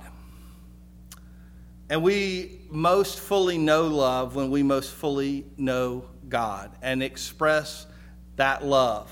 And 1.90 2.02
we 2.02 2.62
most 2.70 3.20
fully 3.20 3.58
know 3.58 3.88
love 3.88 4.34
when 4.34 4.50
we 4.50 4.64
most 4.64 4.94
fully 4.94 5.46
know 5.58 6.06
God 6.30 6.72
and 6.82 7.04
express 7.04 7.86
that 8.38 8.64
love. 8.64 9.12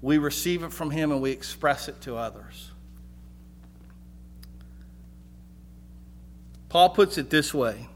We 0.00 0.18
receive 0.18 0.62
it 0.62 0.72
from 0.72 0.92
Him 0.92 1.10
and 1.10 1.20
we 1.20 1.32
express 1.32 1.88
it 1.88 2.00
to 2.02 2.16
others. 2.16 2.70
Paul 6.68 6.90
puts 6.90 7.18
it 7.18 7.30
this 7.30 7.52
way 7.52 7.88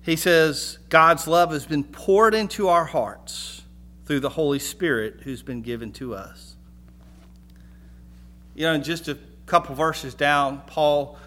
He 0.00 0.16
says, 0.16 0.80
God's 0.88 1.28
love 1.28 1.52
has 1.52 1.64
been 1.64 1.84
poured 1.84 2.34
into 2.34 2.66
our 2.66 2.86
hearts 2.86 3.62
through 4.04 4.18
the 4.18 4.30
Holy 4.30 4.58
Spirit 4.58 5.20
who's 5.22 5.42
been 5.42 5.62
given 5.62 5.92
to 5.92 6.16
us. 6.16 6.56
You 8.62 8.68
know, 8.68 8.78
just 8.78 9.08
a 9.08 9.18
couple 9.46 9.74
verses 9.74 10.14
down, 10.14 10.62
Paul 10.68 11.18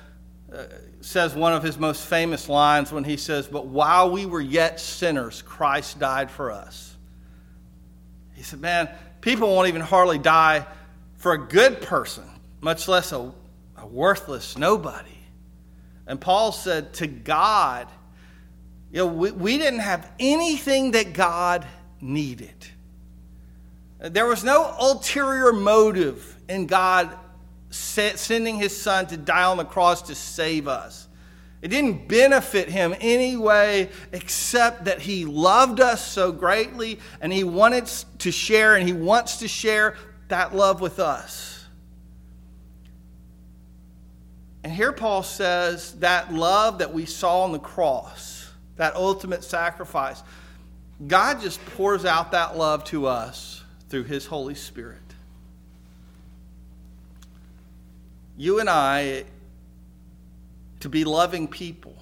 uh, 0.53 0.63
says 1.01 1.35
one 1.35 1.51
of 1.51 1.63
his 1.63 1.77
most 1.77 2.05
famous 2.05 2.47
lines 2.47 2.93
when 2.93 3.03
he 3.03 3.17
says, 3.17 3.45
But 3.45 3.67
while 3.67 4.09
we 4.09 4.25
were 4.25 4.39
yet 4.39 4.79
sinners, 4.79 5.41
Christ 5.41 5.99
died 5.99 6.31
for 6.31 6.49
us. 6.49 6.95
He 8.35 8.43
said, 8.43 8.61
Man, 8.61 8.87
people 9.19 9.53
won't 9.53 9.67
even 9.67 9.81
hardly 9.81 10.17
die 10.17 10.65
for 11.17 11.33
a 11.33 11.37
good 11.37 11.81
person, 11.81 12.23
much 12.61 12.87
less 12.87 13.11
a, 13.11 13.33
a 13.79 13.85
worthless 13.85 14.57
nobody. 14.57 15.09
And 16.07 16.21
Paul 16.21 16.53
said, 16.53 16.93
To 16.93 17.07
God, 17.07 17.89
you 18.93 18.99
know, 18.99 19.07
we, 19.07 19.31
we 19.31 19.57
didn't 19.57 19.81
have 19.81 20.09
anything 20.21 20.91
that 20.91 21.11
God 21.11 21.67
needed. 21.99 22.65
There 23.99 24.25
was 24.25 24.41
no 24.41 24.73
ulterior 24.79 25.51
motive 25.51 26.33
in 26.47 26.67
God 26.67 27.13
sending 27.69 28.57
his 28.57 28.79
son 28.79 29.07
to 29.07 29.17
die 29.17 29.43
on 29.43 29.57
the 29.57 29.65
cross 29.65 30.01
to 30.03 30.15
save 30.15 30.67
us. 30.67 31.07
It 31.61 31.69
didn't 31.69 32.07
benefit 32.07 32.69
him 32.69 32.93
any 33.01 33.37
way 33.37 33.89
except 34.11 34.85
that 34.85 35.01
he 35.01 35.25
loved 35.25 35.79
us 35.79 36.05
so 36.05 36.31
greatly 36.31 36.99
and 37.21 37.33
he 37.33 37.43
wanted 37.43 37.87
to 38.19 38.31
share 38.31 38.75
and 38.75 38.87
he 38.87 38.93
wants 38.93 39.37
to 39.37 39.47
share 39.47 39.95
that 40.27 40.55
love 40.55 40.79
with 40.79 40.99
us. 40.99 41.65
And 44.63 44.73
here 44.73 44.91
Paul 44.91 45.23
says 45.23 45.93
that 45.99 46.33
love 46.33 46.79
that 46.79 46.93
we 46.93 47.05
saw 47.05 47.41
on 47.41 47.51
the 47.51 47.59
cross, 47.59 48.51
that 48.77 48.95
ultimate 48.95 49.43
sacrifice, 49.43 50.23
God 51.07 51.41
just 51.41 51.63
pours 51.77 52.05
out 52.05 52.31
that 52.31 52.57
love 52.57 52.83
to 52.85 53.05
us 53.05 53.63
through 53.89 54.03
his 54.03 54.25
Holy 54.25 54.55
Spirit. 54.55 55.04
You 58.37 58.59
and 58.59 58.69
I 58.69 59.25
to 60.81 60.89
be 60.89 61.03
loving 61.03 61.47
people. 61.47 61.95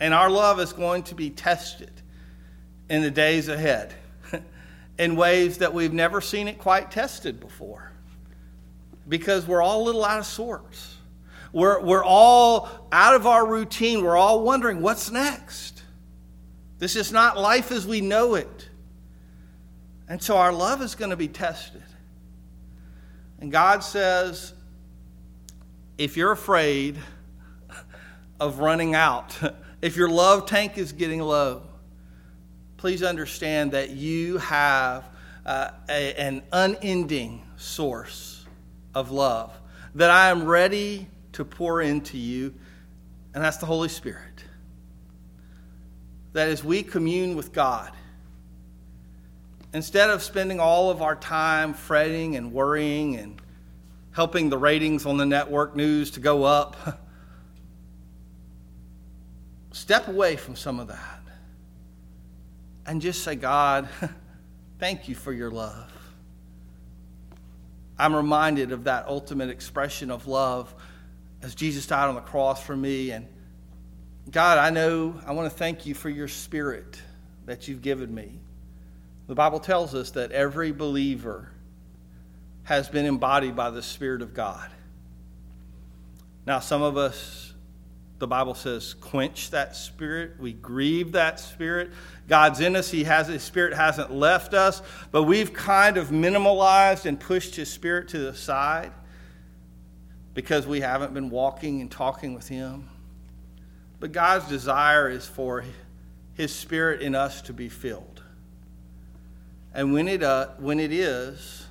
And 0.00 0.12
our 0.12 0.28
love 0.28 0.60
is 0.60 0.72
going 0.72 1.04
to 1.04 1.14
be 1.14 1.30
tested 1.30 1.90
in 2.90 3.02
the 3.02 3.10
days 3.10 3.48
ahead 3.48 3.94
in 4.98 5.16
ways 5.16 5.58
that 5.58 5.72
we've 5.72 5.92
never 5.92 6.20
seen 6.20 6.48
it 6.48 6.58
quite 6.58 6.90
tested 6.90 7.40
before. 7.40 7.92
Because 9.08 9.46
we're 9.46 9.62
all 9.62 9.82
a 9.82 9.84
little 9.84 10.04
out 10.04 10.18
of 10.18 10.26
sorts. 10.26 10.96
We're, 11.52 11.80
we're 11.80 12.04
all 12.04 12.68
out 12.90 13.14
of 13.14 13.26
our 13.26 13.46
routine. 13.46 14.02
We're 14.02 14.16
all 14.16 14.42
wondering 14.42 14.82
what's 14.82 15.10
next. 15.10 15.82
This 16.78 16.96
is 16.96 17.12
not 17.12 17.38
life 17.38 17.70
as 17.70 17.86
we 17.86 18.00
know 18.00 18.34
it. 18.34 18.68
And 20.08 20.22
so 20.22 20.36
our 20.36 20.52
love 20.52 20.82
is 20.82 20.94
going 20.94 21.10
to 21.10 21.16
be 21.16 21.28
tested. 21.28 21.82
And 23.40 23.52
God 23.52 23.84
says, 23.84 24.52
if 25.98 26.16
you're 26.16 26.32
afraid 26.32 26.98
of 28.40 28.58
running 28.58 28.94
out, 28.94 29.36
if 29.82 29.96
your 29.96 30.08
love 30.08 30.46
tank 30.46 30.78
is 30.78 30.92
getting 30.92 31.20
low, 31.20 31.62
please 32.76 33.02
understand 33.02 33.72
that 33.72 33.90
you 33.90 34.38
have 34.38 35.04
uh, 35.46 35.70
a, 35.88 36.20
an 36.20 36.42
unending 36.52 37.42
source 37.56 38.44
of 38.94 39.10
love 39.10 39.52
that 39.94 40.10
I 40.10 40.30
am 40.30 40.44
ready 40.44 41.08
to 41.32 41.44
pour 41.44 41.80
into 41.80 42.18
you, 42.18 42.54
and 43.32 43.42
that's 43.42 43.58
the 43.58 43.66
Holy 43.66 43.88
Spirit. 43.88 44.44
That 46.32 46.48
as 46.48 46.64
we 46.64 46.82
commune 46.82 47.36
with 47.36 47.52
God, 47.52 47.92
instead 49.72 50.10
of 50.10 50.22
spending 50.22 50.60
all 50.60 50.90
of 50.90 51.02
our 51.02 51.14
time 51.14 51.74
fretting 51.74 52.36
and 52.36 52.52
worrying 52.52 53.16
and 53.16 53.40
helping 54.14 54.48
the 54.48 54.56
ratings 54.56 55.04
on 55.06 55.16
the 55.16 55.26
network 55.26 55.76
news 55.76 56.12
to 56.12 56.20
go 56.20 56.44
up. 56.44 57.02
Step 59.72 60.06
away 60.08 60.36
from 60.36 60.54
some 60.54 60.78
of 60.78 60.88
that 60.88 61.20
and 62.86 63.02
just 63.02 63.24
say, 63.24 63.34
God, 63.34 63.88
thank 64.78 65.08
you 65.08 65.16
for 65.16 65.32
your 65.32 65.50
love. 65.50 65.90
I'm 67.98 68.14
reminded 68.14 68.72
of 68.72 68.84
that 68.84 69.06
ultimate 69.08 69.50
expression 69.50 70.10
of 70.10 70.26
love 70.26 70.72
as 71.42 71.54
Jesus 71.54 71.86
died 71.86 72.08
on 72.08 72.14
the 72.14 72.20
cross 72.20 72.62
for 72.62 72.76
me. 72.76 73.10
And 73.10 73.26
God, 74.30 74.58
I 74.58 74.70
know 74.70 75.20
I 75.26 75.32
want 75.32 75.50
to 75.50 75.56
thank 75.56 75.86
you 75.86 75.94
for 75.94 76.08
your 76.08 76.28
spirit 76.28 77.00
that 77.46 77.66
you've 77.66 77.82
given 77.82 78.14
me. 78.14 78.40
The 79.26 79.34
Bible 79.34 79.58
tells 79.58 79.94
us 79.94 80.10
that 80.12 80.32
every 80.32 80.70
believer 80.70 81.50
has 82.64 82.88
been 82.88 83.06
embodied 83.06 83.54
by 83.54 83.70
the 83.70 83.82
Spirit 83.82 84.22
of 84.22 84.34
God. 84.34 84.70
Now, 86.46 86.60
some 86.60 86.82
of 86.82 86.96
us, 86.96 87.54
the 88.18 88.26
Bible 88.26 88.54
says, 88.54 88.94
quench 88.94 89.50
that 89.50 89.76
spirit. 89.76 90.32
We 90.38 90.52
grieve 90.52 91.12
that 91.12 91.40
spirit. 91.40 91.90
God's 92.28 92.60
in 92.60 92.76
us. 92.76 92.90
He 92.90 93.04
has 93.04 93.28
His 93.28 93.42
Spirit 93.42 93.74
hasn't 93.74 94.12
left 94.12 94.54
us, 94.54 94.82
but 95.10 95.24
we've 95.24 95.52
kind 95.52 95.96
of 95.96 96.08
minimalized 96.08 97.06
and 97.06 97.18
pushed 97.18 97.54
His 97.56 97.70
Spirit 97.70 98.08
to 98.08 98.18
the 98.18 98.34
side 98.34 98.92
because 100.34 100.66
we 100.66 100.80
haven't 100.80 101.14
been 101.14 101.30
walking 101.30 101.80
and 101.80 101.90
talking 101.90 102.34
with 102.34 102.48
Him. 102.48 102.88
but 104.00 104.12
God's 104.12 104.46
desire 104.48 105.08
is 105.08 105.26
for 105.26 105.64
His 106.34 106.54
Spirit 106.54 107.00
in 107.00 107.14
us 107.14 107.40
to 107.42 107.54
be 107.54 107.70
filled. 107.70 108.22
And 109.72 109.94
when 109.94 110.08
it, 110.08 110.22
uh, 110.22 110.48
when 110.58 110.78
it 110.78 110.92
is, 110.92 111.63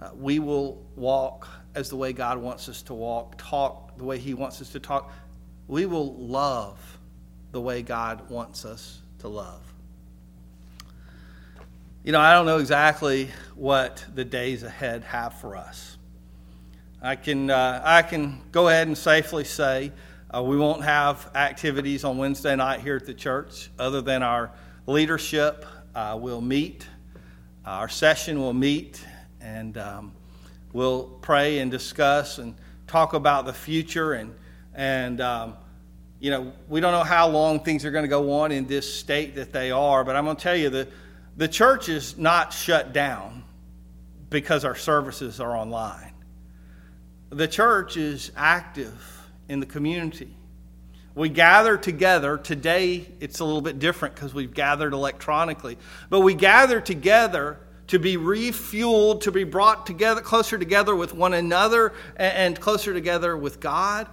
uh, 0.00 0.10
we 0.14 0.38
will 0.38 0.84
walk 0.96 1.48
as 1.74 1.88
the 1.88 1.96
way 1.96 2.12
God 2.12 2.38
wants 2.38 2.68
us 2.68 2.82
to 2.82 2.94
walk, 2.94 3.36
talk 3.38 3.96
the 3.98 4.04
way 4.04 4.18
He 4.18 4.34
wants 4.34 4.60
us 4.60 4.70
to 4.70 4.80
talk. 4.80 5.12
We 5.66 5.86
will 5.86 6.14
love 6.14 6.98
the 7.52 7.60
way 7.60 7.82
God 7.82 8.30
wants 8.30 8.64
us 8.64 9.00
to 9.20 9.28
love. 9.28 9.60
You 12.04 12.12
know, 12.12 12.20
I 12.20 12.32
don't 12.32 12.46
know 12.46 12.58
exactly 12.58 13.28
what 13.54 14.04
the 14.14 14.24
days 14.24 14.62
ahead 14.62 15.02
have 15.04 15.34
for 15.34 15.56
us. 15.56 15.96
I 17.02 17.16
can, 17.16 17.50
uh, 17.50 17.82
I 17.84 18.02
can 18.02 18.40
go 18.50 18.68
ahead 18.68 18.86
and 18.86 18.96
safely 18.96 19.44
say 19.44 19.92
uh, 20.34 20.42
we 20.42 20.56
won't 20.56 20.84
have 20.84 21.30
activities 21.34 22.04
on 22.04 22.18
Wednesday 22.18 22.54
night 22.56 22.80
here 22.80 22.96
at 22.96 23.06
the 23.06 23.14
church 23.14 23.70
other 23.78 24.00
than 24.00 24.22
our 24.22 24.50
leadership 24.86 25.66
uh, 25.94 26.18
will 26.20 26.40
meet. 26.40 26.86
Our 27.64 27.88
session 27.88 28.38
will 28.38 28.54
meet 28.54 29.04
and 29.40 29.78
um, 29.78 30.12
we'll 30.72 31.04
pray 31.22 31.58
and 31.58 31.70
discuss 31.70 32.38
and 32.38 32.54
talk 32.86 33.12
about 33.12 33.46
the 33.46 33.52
future. 33.52 34.14
And, 34.14 34.34
and 34.74 35.20
um, 35.20 35.56
you 36.20 36.30
know, 36.30 36.52
we 36.68 36.80
don't 36.80 36.92
know 36.92 37.04
how 37.04 37.28
long 37.28 37.60
things 37.60 37.84
are 37.84 37.90
going 37.90 38.04
to 38.04 38.08
go 38.08 38.40
on 38.40 38.52
in 38.52 38.66
this 38.66 38.92
state 38.92 39.34
that 39.36 39.52
they 39.52 39.70
are, 39.70 40.04
but 40.04 40.16
I'm 40.16 40.24
going 40.24 40.36
to 40.36 40.42
tell 40.42 40.56
you 40.56 40.70
that 40.70 40.88
the 41.36 41.48
church 41.48 41.88
is 41.88 42.18
not 42.18 42.52
shut 42.52 42.92
down 42.92 43.44
because 44.30 44.64
our 44.64 44.74
services 44.74 45.40
are 45.40 45.56
online. 45.56 46.12
The 47.30 47.48
church 47.48 47.96
is 47.96 48.32
active 48.36 49.20
in 49.48 49.60
the 49.60 49.66
community. 49.66 50.34
We 51.14 51.28
gather 51.28 51.76
together. 51.76 52.38
Today, 52.38 53.06
it's 53.20 53.40
a 53.40 53.44
little 53.44 53.60
bit 53.60 53.78
different 53.78 54.14
because 54.14 54.34
we've 54.34 54.54
gathered 54.54 54.92
electronically. 54.92 55.76
But 56.10 56.20
we 56.20 56.34
gather 56.34 56.80
together 56.80 57.58
to 57.88 57.98
be 57.98 58.16
refueled, 58.16 59.22
to 59.22 59.32
be 59.32 59.44
brought 59.44 59.86
together, 59.86 60.20
closer 60.20 60.58
together 60.58 60.94
with 60.94 61.14
one 61.14 61.34
another 61.34 61.92
and 62.16 62.58
closer 62.60 62.92
together 62.92 63.36
with 63.36 63.60
God, 63.60 64.06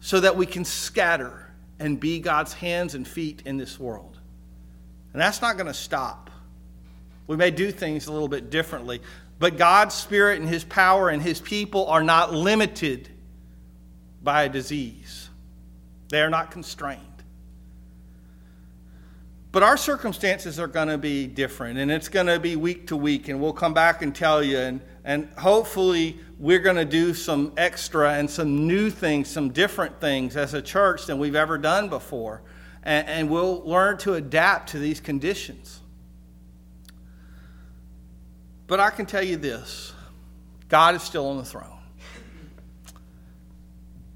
so 0.00 0.20
that 0.20 0.36
we 0.36 0.46
can 0.46 0.64
scatter 0.64 1.52
and 1.80 1.98
be 1.98 2.20
God's 2.20 2.52
hands 2.52 2.94
and 2.94 3.06
feet 3.06 3.42
in 3.44 3.56
this 3.56 3.78
world. 3.78 4.18
And 5.12 5.20
that's 5.20 5.42
not 5.42 5.56
going 5.56 5.66
to 5.66 5.74
stop. 5.74 6.30
We 7.26 7.36
may 7.36 7.50
do 7.50 7.70
things 7.70 8.06
a 8.06 8.12
little 8.12 8.28
bit 8.28 8.50
differently, 8.50 9.02
but 9.38 9.56
God's 9.56 9.94
Spirit 9.94 10.40
and 10.40 10.48
His 10.48 10.64
power 10.64 11.08
and 11.08 11.20
His 11.20 11.40
people 11.40 11.86
are 11.86 12.02
not 12.02 12.32
limited 12.32 13.08
by 14.22 14.44
a 14.44 14.48
disease, 14.48 15.28
they 16.10 16.22
are 16.22 16.30
not 16.30 16.50
constrained. 16.50 17.07
But 19.50 19.62
our 19.62 19.76
circumstances 19.76 20.58
are 20.58 20.66
going 20.66 20.88
to 20.88 20.98
be 20.98 21.26
different, 21.26 21.78
and 21.78 21.90
it's 21.90 22.08
going 22.08 22.26
to 22.26 22.38
be 22.38 22.54
week 22.56 22.86
to 22.88 22.96
week, 22.96 23.28
and 23.28 23.40
we'll 23.40 23.52
come 23.52 23.72
back 23.72 24.02
and 24.02 24.14
tell 24.14 24.42
you. 24.42 24.58
And, 24.58 24.80
and 25.04 25.28
hopefully, 25.38 26.18
we're 26.38 26.58
going 26.58 26.76
to 26.76 26.84
do 26.84 27.14
some 27.14 27.52
extra 27.56 28.12
and 28.14 28.28
some 28.28 28.66
new 28.66 28.90
things, 28.90 29.28
some 29.28 29.50
different 29.50 30.00
things 30.00 30.36
as 30.36 30.54
a 30.54 30.60
church 30.60 31.06
than 31.06 31.18
we've 31.18 31.34
ever 31.34 31.56
done 31.56 31.88
before 31.88 32.42
and, 32.88 33.06
and 33.06 33.30
we'll 33.30 33.62
learn 33.64 33.98
to 33.98 34.14
adapt 34.14 34.70
to 34.70 34.78
these 34.78 34.98
conditions. 34.98 35.80
But 38.66 38.80
I 38.80 38.90
can 38.90 39.06
tell 39.06 39.22
you 39.22 39.36
this 39.36 39.92
God 40.68 40.94
is 40.94 41.02
still 41.02 41.28
on 41.28 41.36
the 41.36 41.44
throne. 41.44 41.74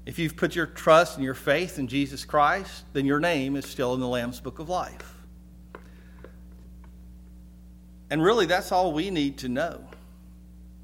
If 0.05 0.19
you've 0.19 0.35
put 0.35 0.53
your 0.53 0.65
trust 0.65 1.15
and 1.15 1.23
your 1.23 1.33
faith 1.33 1.79
in 1.79 1.87
Jesus 1.87 2.25
Christ, 2.25 2.83
then 2.91 3.05
your 3.05 3.21
name 3.21 3.55
is 3.55 3.65
still 3.65 3.93
in 3.93 4.01
the 4.01 4.07
Lamb's 4.07 4.41
Book 4.41 4.59
of 4.59 4.67
Life. 4.67 5.12
And 8.13 8.21
really, 8.21 8.45
that's 8.45 8.71
all 8.71 8.93
we 8.93 9.09
need 9.09 9.39
to 9.39 9.49
know. 9.49 9.83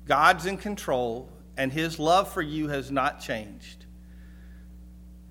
God's 0.08 0.48
in 0.48 0.58
control, 0.58 1.30
and 1.58 1.72
his 1.72 2.00
love 2.00 2.34
for 2.34 2.42
you 2.42 2.70
has 2.70 2.90
not 2.90 3.22
changed. 3.22 3.86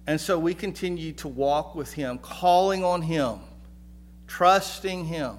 And 0.07 0.21
so 0.21 0.39
we 0.39 0.55
continue 0.55 1.11
to 1.15 1.27
walk 1.27 1.75
with 1.75 1.93
Him, 1.93 2.19
calling 2.19 2.85
on 2.85 3.03
Him, 3.03 3.41
trusting 4.29 5.07
Him. 5.07 5.39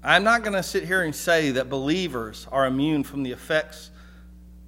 I'm 0.00 0.22
not 0.22 0.44
going 0.44 0.54
to 0.54 0.62
sit 0.62 0.84
here 0.84 1.02
and 1.02 1.12
say 1.12 1.50
that 1.50 1.68
believers 1.68 2.46
are 2.52 2.64
immune 2.64 3.02
from 3.02 3.24
the 3.24 3.32
effects 3.32 3.90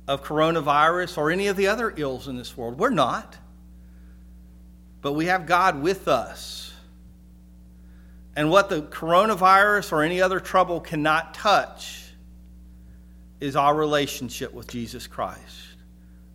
of 0.08 0.24
coronavirus 0.24 1.18
or 1.18 1.30
any 1.30 1.46
of 1.46 1.56
the 1.56 1.68
other 1.68 1.94
ills 1.96 2.26
in 2.26 2.36
this 2.36 2.56
world. 2.56 2.80
We're 2.80 2.90
not. 2.90 3.36
But 5.02 5.12
we 5.12 5.26
have 5.26 5.46
God 5.46 5.80
with 5.80 6.08
us. 6.08 6.63
And 8.36 8.50
what 8.50 8.68
the 8.68 8.82
coronavirus 8.82 9.92
or 9.92 10.02
any 10.02 10.20
other 10.20 10.40
trouble 10.40 10.80
cannot 10.80 11.34
touch 11.34 12.02
is 13.40 13.56
our 13.56 13.74
relationship 13.74 14.52
with 14.52 14.66
Jesus 14.66 15.06
Christ 15.06 15.64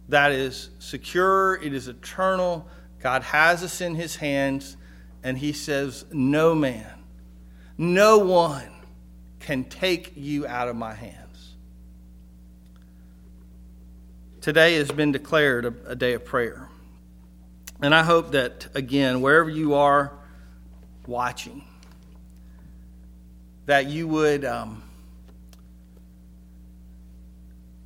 that 0.09 0.31
is 0.31 0.69
secure, 0.79 1.55
it 1.55 1.73
is 1.73 1.87
eternal. 1.87 2.67
God 2.99 3.23
has 3.23 3.63
us 3.63 3.79
in 3.79 3.95
his 3.95 4.15
hands, 4.15 4.75
and 5.23 5.37
he 5.37 5.53
says, 5.53 6.03
No 6.11 6.53
man, 6.53 6.91
no 7.77 8.17
one 8.17 8.69
can 9.39 9.63
take 9.63 10.13
you 10.17 10.45
out 10.45 10.67
of 10.67 10.75
my 10.75 10.93
hands. 10.93 11.55
Today 14.41 14.75
has 14.75 14.91
been 14.91 15.11
declared 15.11 15.65
a, 15.65 15.73
a 15.85 15.95
day 15.95 16.13
of 16.13 16.25
prayer. 16.25 16.69
And 17.81 17.93
I 17.95 18.03
hope 18.03 18.31
that, 18.31 18.67
again, 18.73 19.21
wherever 19.21 19.49
you 19.49 19.75
are 19.75 20.11
watching, 21.05 21.63
that 23.69 23.85
you 23.85 24.07
would. 24.07 24.43
Um, 24.45 24.81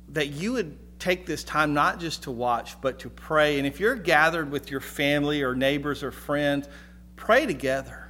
that 0.08 0.28
you 0.28 0.52
would 0.52 0.78
take 0.98 1.26
this 1.26 1.44
time 1.44 1.74
not 1.74 2.00
just 2.00 2.22
to 2.22 2.30
watch, 2.30 2.80
but 2.80 3.00
to 3.00 3.10
pray. 3.10 3.58
And 3.58 3.66
if 3.66 3.80
you're 3.80 3.94
gathered 3.94 4.50
with 4.50 4.70
your 4.70 4.80
family 4.80 5.42
or 5.42 5.54
neighbors 5.54 6.02
or 6.02 6.10
friends, 6.10 6.68
pray 7.16 7.44
together. 7.44 8.08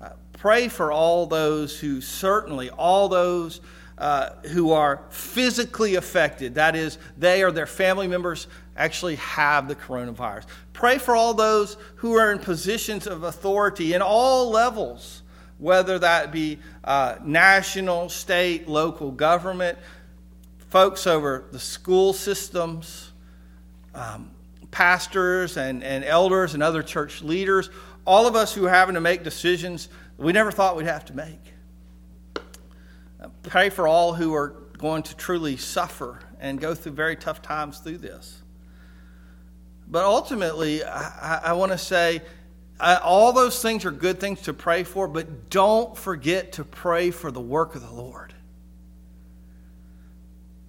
Uh, 0.00 0.10
pray 0.34 0.68
for 0.68 0.92
all 0.92 1.26
those 1.26 1.80
who 1.80 2.00
certainly, 2.00 2.70
all 2.70 3.08
those 3.08 3.60
uh, 3.96 4.30
who 4.52 4.70
are 4.70 5.02
physically 5.10 5.96
affected. 5.96 6.54
That 6.54 6.76
is, 6.76 6.98
they 7.16 7.42
or 7.42 7.50
their 7.50 7.66
family 7.66 8.06
members 8.06 8.46
actually 8.76 9.16
have 9.16 9.66
the 9.66 9.74
coronavirus. 9.74 10.44
Pray 10.74 10.98
for 10.98 11.16
all 11.16 11.34
those 11.34 11.76
who 11.96 12.14
are 12.14 12.30
in 12.30 12.38
positions 12.38 13.08
of 13.08 13.24
authority 13.24 13.94
in 13.94 14.02
all 14.02 14.50
levels, 14.50 15.22
whether 15.58 15.98
that 15.98 16.32
be 16.32 16.58
uh, 16.84 17.16
national, 17.24 18.08
state, 18.08 18.68
local 18.68 19.10
government 19.10 19.78
folks 20.70 21.06
over 21.06 21.44
the 21.50 21.58
school 21.58 22.12
systems, 22.12 23.10
um, 23.94 24.30
pastors 24.70 25.56
and, 25.56 25.82
and 25.82 26.04
elders 26.04 26.54
and 26.54 26.62
other 26.62 26.82
church 26.82 27.22
leaders, 27.22 27.70
all 28.06 28.26
of 28.26 28.36
us 28.36 28.54
who 28.54 28.66
are 28.66 28.70
having 28.70 28.94
to 28.94 29.00
make 29.00 29.24
decisions 29.24 29.88
we 30.18 30.32
never 30.32 30.50
thought 30.50 30.76
we'd 30.76 30.86
have 30.86 31.04
to 31.06 31.16
make. 31.16 31.40
Pray 33.44 33.70
for 33.70 33.86
all 33.86 34.14
who 34.14 34.34
are 34.34 34.54
going 34.76 35.02
to 35.04 35.16
truly 35.16 35.56
suffer 35.56 36.18
and 36.40 36.60
go 36.60 36.74
through 36.74 36.92
very 36.92 37.16
tough 37.16 37.40
times 37.40 37.78
through 37.78 37.98
this. 37.98 38.42
But 39.86 40.04
ultimately, 40.04 40.84
I, 40.84 41.40
I 41.44 41.52
want 41.54 41.72
to 41.72 41.78
say 41.78 42.20
uh, 42.80 42.98
all 43.02 43.32
those 43.32 43.60
things 43.60 43.84
are 43.84 43.90
good 43.90 44.20
things 44.20 44.42
to 44.42 44.52
pray 44.52 44.84
for, 44.84 45.08
but 45.08 45.50
don't 45.50 45.96
forget 45.96 46.52
to 46.52 46.64
pray 46.64 47.10
for 47.10 47.30
the 47.30 47.40
work 47.40 47.74
of 47.74 47.82
the 47.82 47.90
Lord. 47.92 48.34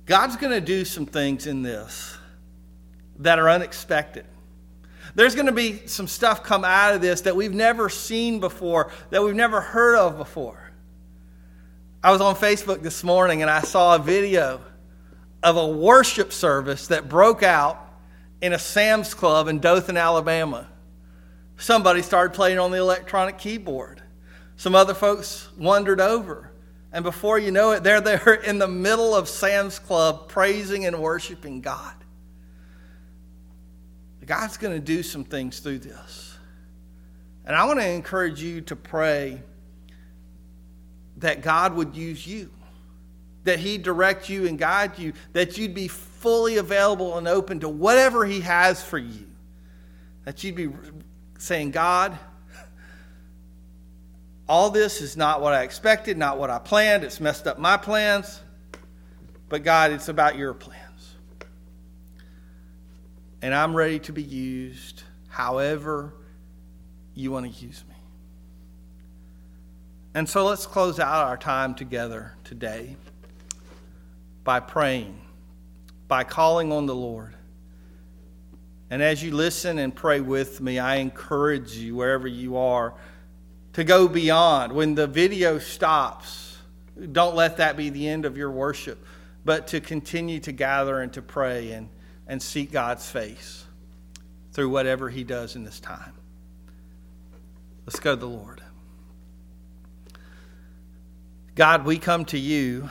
God's 0.06 0.38
going 0.38 0.54
to 0.54 0.62
do 0.62 0.86
some 0.86 1.06
things 1.06 1.45
in 1.45 1.62
this 1.62 2.17
that 3.19 3.38
are 3.38 3.50
unexpected. 3.50 4.25
There's 5.13 5.36
going 5.36 5.48
to 5.48 5.52
be 5.52 5.86
some 5.88 6.08
stuff 6.08 6.44
come 6.44 6.63
out 6.63 6.96
of 6.96 7.02
this 7.02 7.21
that 7.21 7.36
we've 7.36 7.54
never 7.54 7.90
seen 7.90 8.40
before, 8.40 8.92
that 9.12 9.23
we've 9.23 9.36
never 9.36 9.62
heard 9.62 9.96
of 9.96 10.17
before. 10.17 10.71
I 12.04 12.12
was 12.12 12.21
on 12.21 12.36
Facebook 12.36 12.81
this 12.81 13.04
morning 13.04 13.42
and 13.42 13.52
I 13.52 13.62
saw 13.62 13.96
a 13.96 14.00
video 14.00 14.62
of 15.44 15.58
a 15.58 15.67
worship 15.67 16.31
service 16.31 16.88
that 16.88 17.10
broke 17.10 17.44
out 17.44 17.77
in 18.42 18.54
a 18.54 18.60
Sam's 18.60 19.13
Club 19.13 19.48
in 19.48 19.60
Dothan, 19.60 19.98
Alabama. 19.98 20.67
Somebody 21.60 22.02
started 22.02 22.34
playing 22.34 22.58
on 22.58 22.72
the 22.72 22.78
electronic 22.78 23.38
keyboard. 23.38 24.02
Some 24.56 24.74
other 24.74 24.94
folks 24.94 25.48
wandered 25.58 26.02
over. 26.02 26.52
And 26.92 27.04
before 27.04 27.38
you 27.38 27.52
know 27.52 27.72
it, 27.72 27.84
there 27.84 28.02
they're 28.02 28.34
in 28.34 28.58
the 28.58 28.68
middle 28.68 29.14
of 29.14 29.30
Sam's 29.30 29.78
Club 29.78 30.28
praising 30.28 30.86
and 30.86 31.00
worshiping 31.00 31.62
God. 31.62 31.94
God's 34.26 34.58
going 34.58 34.74
to 34.74 34.80
do 34.80 35.04
some 35.04 35.24
things 35.24 35.60
through 35.60 35.80
this. 35.80 36.38
And 37.46 37.56
I 37.56 37.66
want 37.66 37.80
to 37.80 37.88
encourage 37.88 38.42
you 38.42 38.62
to 38.62 38.76
pray 38.76 39.42
that 41.18 41.42
God 41.42 41.76
would 41.76 41.96
use 41.96 42.26
you. 42.26 42.52
that 43.44 43.60
He 43.60 43.78
direct 43.78 44.30
you 44.30 44.48
and 44.48 44.58
guide 44.58 45.00
you, 45.00 45.14
that 45.34 45.58
you'd 45.58 45.74
be 45.74 45.88
fully 45.88 46.58
available 46.58 47.18
and 47.18 47.28
open 47.28 47.60
to 47.62 47.70
whatever 47.70 48.26
He 48.26 48.42
has 48.42 48.84
for 48.84 48.98
you. 48.98 49.28
That 50.26 50.44
you'd 50.44 50.56
be 50.56 50.70
saying, 51.40 51.71
God, 51.71 52.19
all 54.48 54.69
this 54.69 55.02
is 55.02 55.17
not 55.17 55.42
what 55.42 55.54
I 55.54 55.63
expected, 55.63 56.17
not 56.17 56.37
what 56.37 56.50
I 56.50 56.60
planned. 56.60 57.04
It's 57.04 57.19
messed 57.19 57.48
up 57.48 57.58
my 57.58 57.77
plans. 57.77 58.42
But 59.48 59.63
God, 59.63 59.92
it's 59.92 60.10
about 60.10 60.37
your 60.37 60.54
plans. 60.54 61.15
And 63.42 63.54
I'm 63.54 63.75
ready 63.75 64.00
to 64.00 64.12
be 64.12 64.21
used 64.21 65.04
however 65.29 66.13
you 67.15 67.31
want 67.31 67.52
to 67.52 67.65
use 67.65 67.83
me. 67.87 67.96
And 70.13 70.27
so 70.27 70.46
let's 70.46 70.65
close 70.65 71.00
out 71.00 71.25
our 71.25 71.37
time 71.37 71.73
together 71.73 72.33
today 72.44 72.98
by 74.44 74.60
praying, 74.60 75.21
by 76.08 76.23
calling 76.23 76.71
on 76.71 76.85
the 76.85 76.96
Lord. 76.96 77.35
And 78.90 79.04
as 79.04 79.23
you 79.23 79.31
listen 79.31 79.77
and 79.77 79.96
pray 79.96 80.19
with 80.19 80.62
me, 80.62 80.79
I 80.79 80.96
encourage 80.96 81.75
you, 81.75 81.96
wherever 81.96 82.27
you 82.27 82.58
are, 82.58 82.96
to 83.73 83.83
go 83.83 84.08
beyond. 84.08 84.73
When 84.73 84.96
the 84.96 85.06
video 85.06 85.60
stops, 85.60 86.58
don't 87.12 87.35
let 87.35 87.58
that 87.58 87.77
be 87.77 87.90
the 87.90 88.08
end 88.08 88.25
of 88.25 88.35
your 88.35 88.50
worship, 88.50 89.06
but 89.46 89.67
to 89.67 89.79
continue 89.79 90.40
to 90.40 90.52
gather 90.52 91.02
and 91.02 91.13
to 91.13 91.21
pray 91.21 91.71
and, 91.71 91.90
and 92.27 92.42
seek 92.42 92.71
God's 92.71 93.10
face 93.10 93.65
through 94.54 94.69
whatever 94.69 95.10
He 95.10 95.23
does 95.23 95.56
in 95.56 95.63
this 95.63 95.79
time. 95.79 96.13
Let's 97.85 98.00
go 98.00 98.15
to 98.15 98.19
the 98.19 98.27
Lord. 98.27 98.62
God, 101.54 101.85
we 101.85 102.00
come 102.00 102.25
to 102.25 102.40
you 102.40 102.90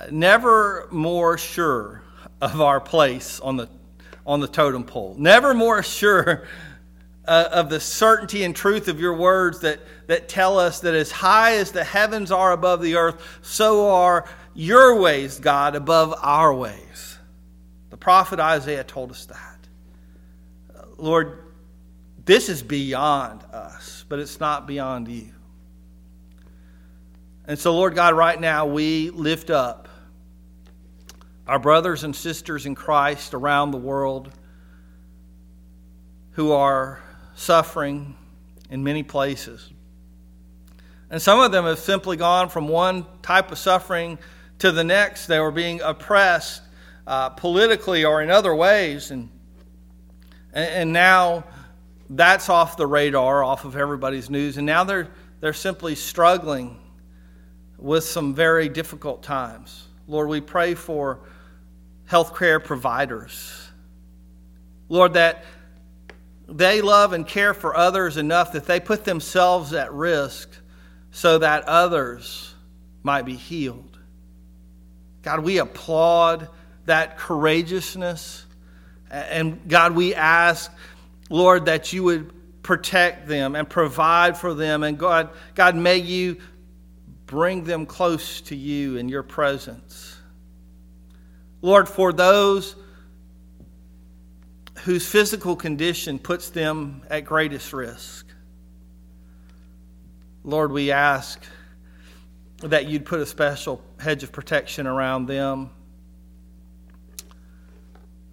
uh, 0.00 0.06
never 0.10 0.88
more 0.90 1.38
sure 1.38 2.02
of 2.42 2.60
our 2.60 2.80
place 2.80 3.38
on 3.38 3.56
the, 3.56 3.68
on 4.26 4.40
the 4.40 4.48
totem 4.48 4.82
pole, 4.82 5.14
never 5.16 5.54
more 5.54 5.82
sure 5.82 6.46
uh, 7.24 7.48
of 7.52 7.70
the 7.70 7.78
certainty 7.78 8.42
and 8.42 8.54
truth 8.54 8.88
of 8.88 8.98
your 8.98 9.16
words 9.16 9.60
that, 9.60 9.78
that 10.08 10.28
tell 10.28 10.58
us 10.58 10.80
that 10.80 10.92
as 10.92 11.12
high 11.12 11.54
as 11.54 11.70
the 11.70 11.84
heavens 11.84 12.32
are 12.32 12.50
above 12.50 12.82
the 12.82 12.96
earth, 12.96 13.38
so 13.42 13.88
are 13.90 14.28
your 14.54 15.00
ways, 15.00 15.38
God, 15.38 15.76
above 15.76 16.14
our 16.20 16.52
ways. 16.52 17.18
The 17.90 17.96
prophet 17.96 18.40
Isaiah 18.40 18.84
told 18.84 19.12
us 19.12 19.26
that. 19.26 19.68
Lord, 20.96 21.44
this 22.24 22.48
is 22.48 22.60
beyond 22.62 23.44
us, 23.52 24.04
but 24.08 24.18
it's 24.18 24.40
not 24.40 24.66
beyond 24.66 25.06
you. 25.06 25.28
And 27.46 27.56
so, 27.56 27.72
Lord 27.72 27.94
God, 27.94 28.14
right 28.14 28.40
now 28.40 28.66
we 28.66 29.10
lift 29.10 29.50
up 29.50 29.88
our 31.46 31.58
brothers 31.58 32.04
and 32.04 32.14
sisters 32.14 32.66
in 32.66 32.74
Christ 32.74 33.34
around 33.34 33.72
the 33.72 33.78
world 33.78 34.30
who 36.32 36.52
are 36.52 37.00
suffering 37.34 38.16
in 38.70 38.82
many 38.84 39.02
places. 39.02 39.70
And 41.10 41.20
some 41.20 41.40
of 41.40 41.52
them 41.52 41.64
have 41.64 41.78
simply 41.78 42.16
gone 42.16 42.48
from 42.48 42.68
one 42.68 43.04
type 43.20 43.52
of 43.52 43.58
suffering 43.58 44.18
to 44.60 44.72
the 44.72 44.84
next. 44.84 45.26
They 45.26 45.40
were 45.40 45.50
being 45.50 45.80
oppressed 45.82 46.62
uh, 47.06 47.30
politically 47.30 48.04
or 48.04 48.22
in 48.22 48.30
other 48.30 48.54
ways. 48.54 49.10
And, 49.10 49.28
and 50.54 50.92
now 50.92 51.44
that's 52.08 52.48
off 52.48 52.76
the 52.76 52.86
radar, 52.86 53.44
off 53.44 53.64
of 53.64 53.76
everybody's 53.76 54.30
news. 54.30 54.56
And 54.56 54.64
now 54.64 54.84
they're, 54.84 55.08
they're 55.40 55.52
simply 55.52 55.94
struggling 55.96 56.78
with 57.76 58.04
some 58.04 58.34
very 58.34 58.68
difficult 58.68 59.22
times. 59.22 59.88
Lord, 60.12 60.28
we 60.28 60.42
pray 60.42 60.74
for 60.74 61.20
healthcare 62.08 62.62
providers. 62.62 63.70
Lord, 64.90 65.14
that 65.14 65.42
they 66.46 66.82
love 66.82 67.14
and 67.14 67.26
care 67.26 67.54
for 67.54 67.74
others 67.74 68.18
enough 68.18 68.52
that 68.52 68.66
they 68.66 68.78
put 68.78 69.04
themselves 69.04 69.72
at 69.72 69.90
risk 69.90 70.50
so 71.12 71.38
that 71.38 71.64
others 71.64 72.54
might 73.02 73.22
be 73.22 73.36
healed. 73.36 73.98
God, 75.22 75.40
we 75.40 75.56
applaud 75.56 76.48
that 76.84 77.16
courageousness. 77.16 78.44
And 79.10 79.66
God, 79.66 79.94
we 79.94 80.14
ask, 80.14 80.70
Lord, 81.30 81.64
that 81.66 81.94
you 81.94 82.02
would 82.04 82.62
protect 82.62 83.28
them 83.28 83.56
and 83.56 83.66
provide 83.66 84.36
for 84.36 84.52
them. 84.52 84.82
And 84.82 84.98
God, 84.98 85.30
God, 85.54 85.74
may 85.74 85.96
you 85.96 86.36
bring 87.26 87.64
them 87.64 87.86
close 87.86 88.40
to 88.42 88.56
you 88.56 88.96
in 88.96 89.08
your 89.08 89.22
presence. 89.22 90.16
Lord, 91.60 91.88
for 91.88 92.12
those 92.12 92.76
whose 94.80 95.06
physical 95.06 95.54
condition 95.54 96.18
puts 96.18 96.50
them 96.50 97.02
at 97.08 97.24
greatest 97.24 97.72
risk, 97.72 98.26
Lord, 100.44 100.72
we 100.72 100.90
ask 100.90 101.44
that 102.58 102.86
you'd 102.86 103.04
put 103.04 103.20
a 103.20 103.26
special 103.26 103.80
hedge 104.00 104.22
of 104.22 104.32
protection 104.32 104.86
around 104.86 105.26
them. 105.26 105.70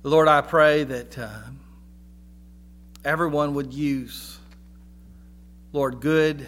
Lord, 0.01 0.27
I 0.27 0.41
pray 0.41 0.83
that 0.85 1.17
uh, 1.17 1.39
everyone 3.05 3.53
would 3.53 3.73
use, 3.73 4.39
Lord, 5.71 5.99
good 5.99 6.47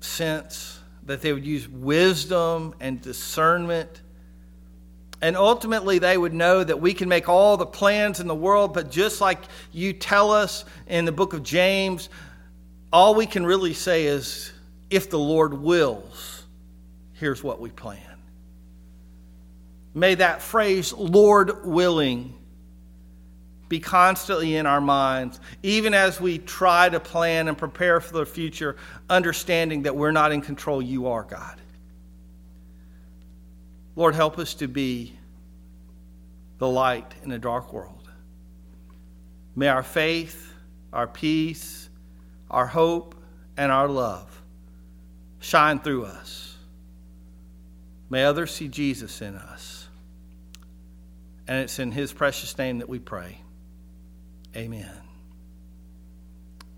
sense, 0.00 0.77
that 1.08 1.20
they 1.20 1.32
would 1.32 1.44
use 1.44 1.68
wisdom 1.68 2.74
and 2.80 3.02
discernment 3.02 4.02
and 5.20 5.36
ultimately, 5.36 5.98
they 5.98 6.16
would 6.16 6.32
know 6.32 6.62
that 6.62 6.80
we 6.80 6.94
can 6.94 7.08
make 7.08 7.28
all 7.28 7.56
the 7.56 7.66
plans 7.66 8.20
in 8.20 8.28
the 8.28 8.34
world, 8.34 8.72
but 8.72 8.90
just 8.90 9.20
like 9.20 9.40
you 9.72 9.92
tell 9.92 10.30
us 10.30 10.64
in 10.86 11.04
the 11.04 11.12
book 11.12 11.32
of 11.32 11.42
James, 11.42 12.08
all 12.92 13.14
we 13.16 13.26
can 13.26 13.44
really 13.44 13.74
say 13.74 14.06
is, 14.06 14.52
if 14.90 15.10
the 15.10 15.18
Lord 15.18 15.54
wills, 15.54 16.44
here's 17.14 17.42
what 17.42 17.60
we 17.60 17.70
plan. 17.70 18.00
May 19.92 20.14
that 20.14 20.40
phrase, 20.40 20.92
Lord 20.92 21.66
willing, 21.66 22.37
be 23.68 23.80
constantly 23.80 24.56
in 24.56 24.66
our 24.66 24.80
minds, 24.80 25.40
even 25.62 25.94
as 25.94 26.20
we 26.20 26.38
try 26.38 26.88
to 26.88 26.98
plan 26.98 27.48
and 27.48 27.58
prepare 27.58 28.00
for 28.00 28.18
the 28.18 28.26
future, 28.26 28.76
understanding 29.10 29.82
that 29.82 29.94
we're 29.94 30.10
not 30.10 30.32
in 30.32 30.40
control, 30.40 30.80
you 30.80 31.08
are, 31.08 31.22
God. 31.22 31.60
Lord, 33.94 34.14
help 34.14 34.38
us 34.38 34.54
to 34.54 34.68
be 34.68 35.18
the 36.58 36.68
light 36.68 37.14
in 37.22 37.32
a 37.32 37.38
dark 37.38 37.72
world. 37.72 38.08
May 39.54 39.68
our 39.68 39.82
faith, 39.82 40.54
our 40.92 41.06
peace, 41.06 41.88
our 42.50 42.66
hope, 42.66 43.14
and 43.56 43.72
our 43.72 43.88
love 43.88 44.40
shine 45.40 45.80
through 45.80 46.04
us. 46.04 46.56
May 48.08 48.24
others 48.24 48.54
see 48.54 48.68
Jesus 48.68 49.20
in 49.20 49.34
us. 49.34 49.88
And 51.46 51.58
it's 51.58 51.78
in 51.78 51.92
his 51.92 52.12
precious 52.12 52.56
name 52.56 52.78
that 52.78 52.88
we 52.88 52.98
pray. 52.98 53.38
Amen. 54.56 54.97